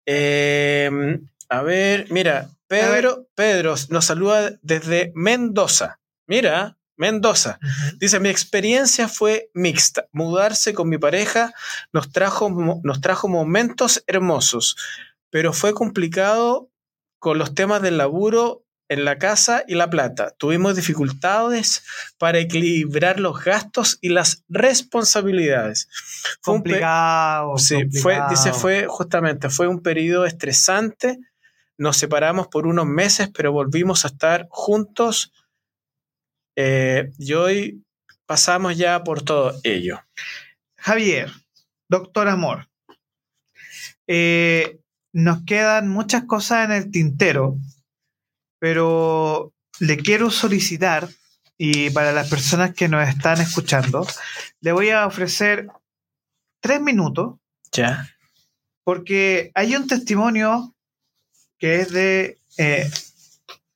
[0.06, 6.00] Em, a ver, mira, Pedro, Pedro nos saluda desde Mendoza.
[6.28, 7.60] Mira, Mendoza.
[7.98, 10.08] Dice, mi experiencia fue mixta.
[10.12, 11.54] Mudarse con mi pareja
[11.94, 12.50] nos trajo,
[12.84, 14.76] nos trajo momentos hermosos,
[15.30, 16.70] pero fue complicado
[17.20, 20.34] con los temas del laburo en la casa y la plata.
[20.38, 21.84] Tuvimos dificultades
[22.18, 25.88] para equilibrar los gastos y las responsabilidades.
[26.42, 27.58] Fue complicado.
[27.58, 31.20] sí, fue, dice, fue justamente, fue un periodo estresante.
[31.78, 35.32] Nos separamos por unos meses, pero volvimos a estar juntos.
[36.56, 37.84] Eh, y hoy
[38.26, 40.02] pasamos ya por todo ello.
[40.78, 41.32] Javier,
[41.88, 42.70] doctor Amor,
[44.08, 44.80] eh,
[45.12, 47.58] nos quedan muchas cosas en el tintero
[48.60, 51.10] pero le quiero solicitar,
[51.58, 54.06] y para las personas que nos están escuchando,
[54.62, 55.68] le voy a ofrecer
[56.62, 57.40] tres minutos.
[57.72, 58.10] Ya.
[58.84, 60.76] Porque hay un testimonio
[61.58, 62.90] que es de eh,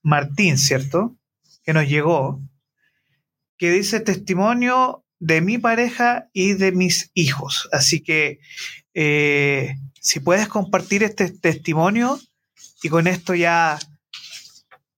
[0.02, 1.16] Martín, ¿cierto?
[1.64, 2.42] Que nos llegó,
[3.58, 7.70] que dice testimonio de mi pareja y de mis hijos.
[7.72, 8.40] Así que
[8.94, 12.20] eh, si puedes compartir este testimonio
[12.84, 13.80] y con esto ya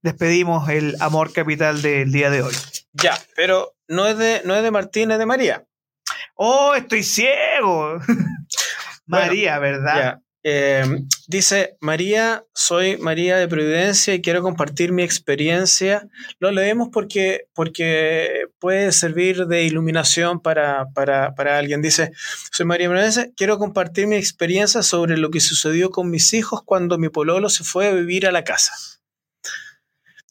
[0.02, 2.56] despedimos el amor capital del día de hoy.
[2.94, 5.64] Ya, pero no es de, no es de Martín, es de María.
[6.34, 8.00] ¡Oh, estoy ciego!
[9.06, 10.22] María, ¿verdad?
[10.48, 10.86] Eh,
[11.28, 16.08] dice, María, soy María de Providencia y quiero compartir mi experiencia.
[16.38, 21.82] Lo leemos porque, porque puede servir de iluminación para, para, para alguien.
[21.82, 22.12] Dice,
[22.52, 26.62] soy María de Providencia, quiero compartir mi experiencia sobre lo que sucedió con mis hijos
[26.64, 28.72] cuando mi pololo se fue a vivir a la casa.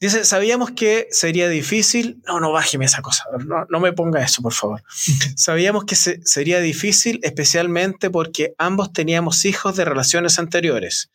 [0.05, 2.21] Dice, sabíamos que sería difícil.
[2.27, 3.25] No, no bájeme esa cosa.
[3.71, 4.83] No, me ponga eso, por favor.
[5.35, 11.11] sabíamos que sería difícil, especialmente porque ambos teníamos hijos de relaciones anteriores.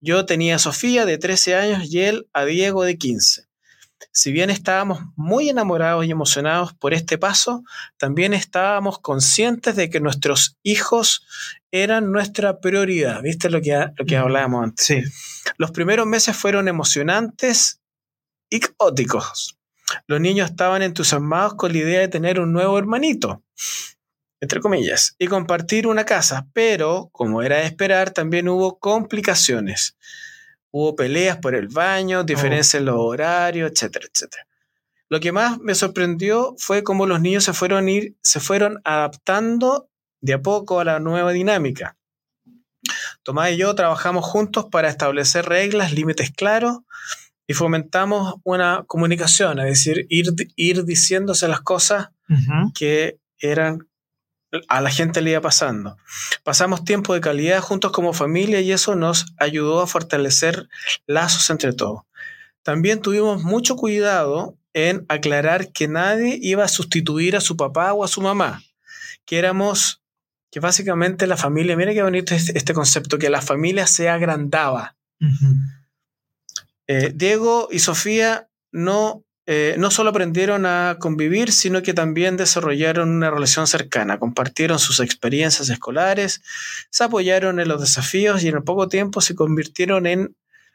[0.00, 3.44] Yo tenía a Sofía de 13 años y él a Diego de 15.
[4.10, 7.62] Si bien estábamos muy enamorados y emocionados por este paso,
[7.98, 11.26] también estábamos conscientes de que nuestros hijos
[11.70, 13.20] eran nuestra prioridad.
[13.20, 14.86] ¿Viste lo que, lo que hablábamos antes?
[14.86, 15.02] Sí.
[15.58, 17.79] Los primeros meses fueron emocionantes
[18.50, 19.56] icóticos.
[20.06, 23.42] Los niños estaban entusiasmados con la idea de tener un nuevo hermanito,
[24.40, 29.96] entre comillas, y compartir una casa, pero, como era de esperar, también hubo complicaciones.
[30.70, 34.46] Hubo peleas por el baño, diferencias en los horarios, etcétera, etcétera.
[35.08, 39.90] Lo que más me sorprendió fue cómo los niños se fueron, ir, se fueron adaptando
[40.20, 41.96] de a poco a la nueva dinámica.
[43.24, 46.78] Tomás y yo trabajamos juntos para establecer reglas, límites claros
[47.50, 52.10] y fomentamos una comunicación, es decir, ir, ir diciéndose las cosas
[52.76, 53.88] que eran
[54.68, 55.96] a la gente le iba pasando.
[56.44, 60.68] Pasamos tiempo de calidad juntos como familia y eso nos ayudó a fortalecer
[61.08, 62.02] lazos entre todos.
[62.62, 68.04] También tuvimos mucho cuidado en aclarar que nadie iba a sustituir a su papá o
[68.04, 68.62] a su mamá,
[69.24, 70.00] que éramos,
[70.52, 74.94] que básicamente la familia, mira qué bonito este, este concepto, que la familia se agrandaba.
[76.92, 83.10] Eh, Diego y Sofía no, eh, no solo aprendieron a convivir, sino que también desarrollaron
[83.10, 86.42] una relación cercana, compartieron sus experiencias escolares,
[86.90, 90.34] se apoyaron en los desafíos y en poco tiempo se convirtieron en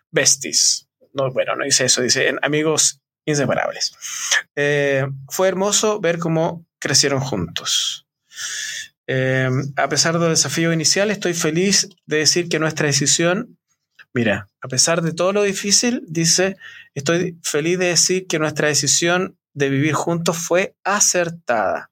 [0.10, 0.88] besties.
[1.12, 3.94] No, bueno, no dice eso, dice en amigos inseparables.
[4.56, 8.08] Eh, fue hermoso ver cómo crecieron juntos.
[9.06, 13.58] a pesar del desafío inicial, estoy feliz de decir que nuestra decisión
[14.16, 16.56] Mira, a pesar de todo lo difícil, dice,
[16.94, 21.92] estoy feliz de decir que nuestra decisión de vivir juntos fue acertada.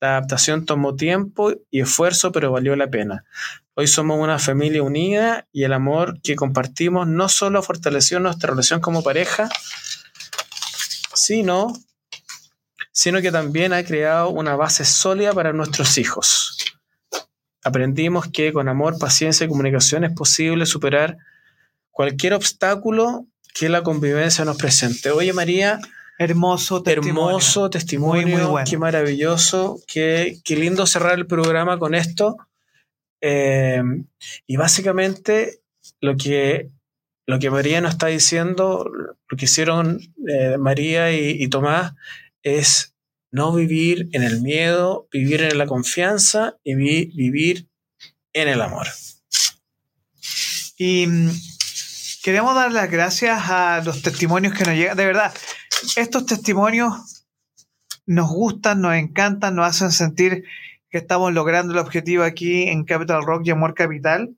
[0.00, 3.26] La adaptación tomó tiempo y esfuerzo, pero valió la pena.
[3.74, 8.80] Hoy somos una familia unida y el amor que compartimos no solo fortaleció nuestra relación
[8.80, 9.50] como pareja,
[11.12, 11.74] sino,
[12.92, 16.56] sino que también ha creado una base sólida para nuestros hijos.
[17.62, 21.18] Aprendimos que con amor, paciencia y comunicación es posible superar
[21.98, 25.10] cualquier obstáculo que la convivencia nos presente.
[25.10, 25.80] Oye, María.
[26.16, 27.30] Hermoso testimonio.
[27.30, 28.50] Hermoso testimonio.
[28.50, 29.80] Muy, Qué maravilloso.
[29.88, 32.36] Qué, qué, lindo cerrar el programa con esto.
[33.20, 33.82] Eh,
[34.46, 35.58] y básicamente
[36.00, 36.70] lo que,
[37.26, 38.88] lo que María nos está diciendo,
[39.28, 41.94] lo que hicieron eh, María y, Tomás,
[42.44, 42.94] es
[43.32, 47.66] no vivir en el miedo, vivir en la confianza y vivir
[48.34, 48.86] en el amor.
[50.76, 51.08] Y
[52.22, 54.96] queremos dar las gracias a los testimonios que nos llegan.
[54.96, 55.32] De verdad,
[55.96, 57.26] estos testimonios
[58.06, 60.44] nos gustan, nos encantan, nos hacen sentir
[60.90, 64.36] que estamos logrando el objetivo aquí en Capital Rock y Amor Capital.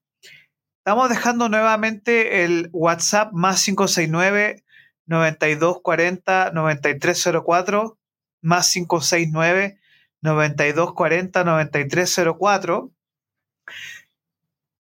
[0.79, 4.65] Estamos dejando nuevamente el WhatsApp más 569
[5.07, 7.99] 9240 9304
[8.43, 9.79] más 569
[10.23, 12.91] 9240 9304.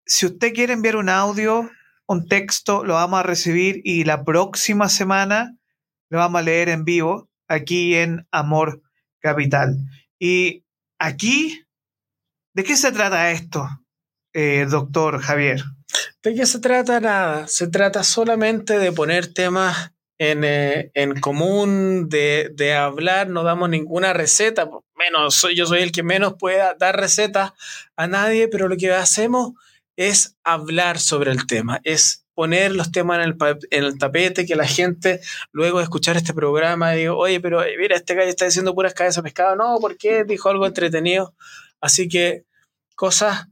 [0.06, 1.70] Si usted quiere enviar un audio,
[2.10, 5.56] un texto, lo vamos a recibir y la próxima semana
[6.10, 8.82] lo vamos a leer en vivo aquí en Amor
[9.20, 9.78] Capital.
[10.18, 10.66] Y
[10.98, 11.64] aquí,
[12.56, 13.70] ¿de qué se trata esto,
[14.34, 15.62] eh, doctor Javier?
[16.24, 17.00] ¿De qué se trata?
[17.00, 17.48] Nada.
[17.48, 23.70] Se trata solamente de poner temas en, eh, en común, de, de, hablar, no damos
[23.70, 27.54] ninguna receta, menos yo soy el que menos puede dar recetas
[27.96, 29.54] a nadie, pero lo que hacemos
[30.00, 34.56] es hablar sobre el tema, es poner los temas en el, en el tapete, que
[34.56, 35.20] la gente
[35.52, 38.94] luego de escuchar este programa diga, oye, pero eh, mira, este gallo está diciendo puras
[38.94, 40.24] cabezas de pescado, no, ¿por qué?
[40.24, 41.36] Dijo algo entretenido.
[41.82, 42.46] Así que
[42.96, 43.48] cosas,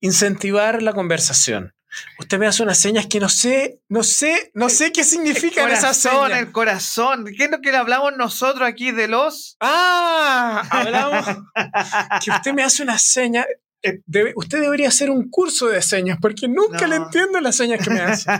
[0.00, 1.74] incentivar la conversación.
[2.18, 5.96] Usted me hace unas señas que no sé, no sé, no sé qué significan esas
[5.96, 6.38] señas.
[6.38, 9.56] El corazón, ¿qué es lo que le hablamos nosotros aquí de los?
[9.58, 11.24] Ah, hablamos
[12.22, 13.46] que usted me hace unas señas.
[13.82, 14.00] Eh,
[14.36, 18.00] usted debería hacer un curso de señas porque nunca le entiendo las señas que me
[18.00, 18.30] hace.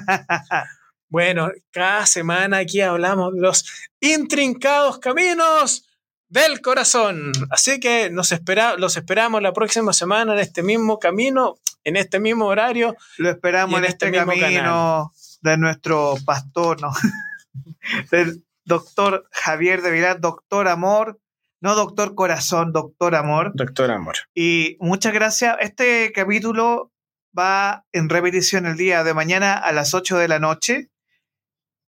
[1.09, 3.64] bueno, cada semana aquí hablamos de los
[4.01, 5.88] intrincados caminos
[6.28, 7.32] del corazón.
[7.51, 12.20] Así que nos espera, los esperamos la próxima semana en este mismo camino, en este
[12.20, 12.97] mismo horario.
[13.18, 15.12] Lo esperamos en, este, este camino
[15.43, 16.93] de nuestro pastor, ¿no?
[18.11, 21.20] del doctor Javier de Vilar, doctor Amor,
[21.62, 23.52] no doctor Corazón, doctor Amor.
[23.54, 24.16] Doctor Amor.
[24.34, 25.56] Y muchas gracias.
[25.60, 26.92] Este capítulo
[27.38, 30.90] va en repetición el día de mañana a las 8 de la noche.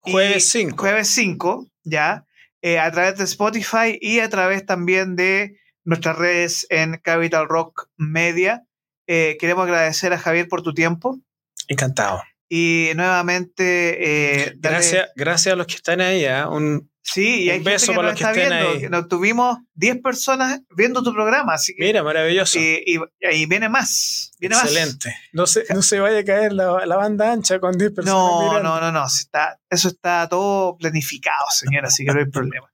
[0.00, 0.76] Jueves 5.
[0.76, 2.26] Jueves 5, ya.
[2.62, 7.88] Eh, a través de Spotify y a través también de nuestras redes en Capital Rock
[7.96, 8.64] Media.
[9.06, 11.20] Eh, queremos agradecer a Javier por tu tiempo.
[11.68, 12.20] Encantado.
[12.48, 14.46] Y nuevamente...
[14.48, 16.24] Eh, gracias, gracias a los que están ahí.
[16.24, 16.44] ¿eh?
[16.44, 18.88] Un, sí, y hay un beso para los que estén ahí.
[18.88, 21.54] Nos tuvimos 10 personas viendo tu programa.
[21.54, 22.58] Así que, Mira, maravilloso.
[22.58, 24.32] Y, y, viene más.
[24.38, 25.14] Viene Excelente.
[25.32, 28.14] No, se, no se vaya a caer la, la banda ancha con 10 personas.
[28.14, 29.06] No, no, no, no.
[29.06, 32.70] Está, eso está todo planificado, señora, así que no hay problema.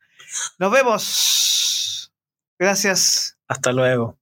[0.59, 2.13] Nos vemos.
[2.59, 3.39] Gracias.
[3.49, 4.19] Hasta luego.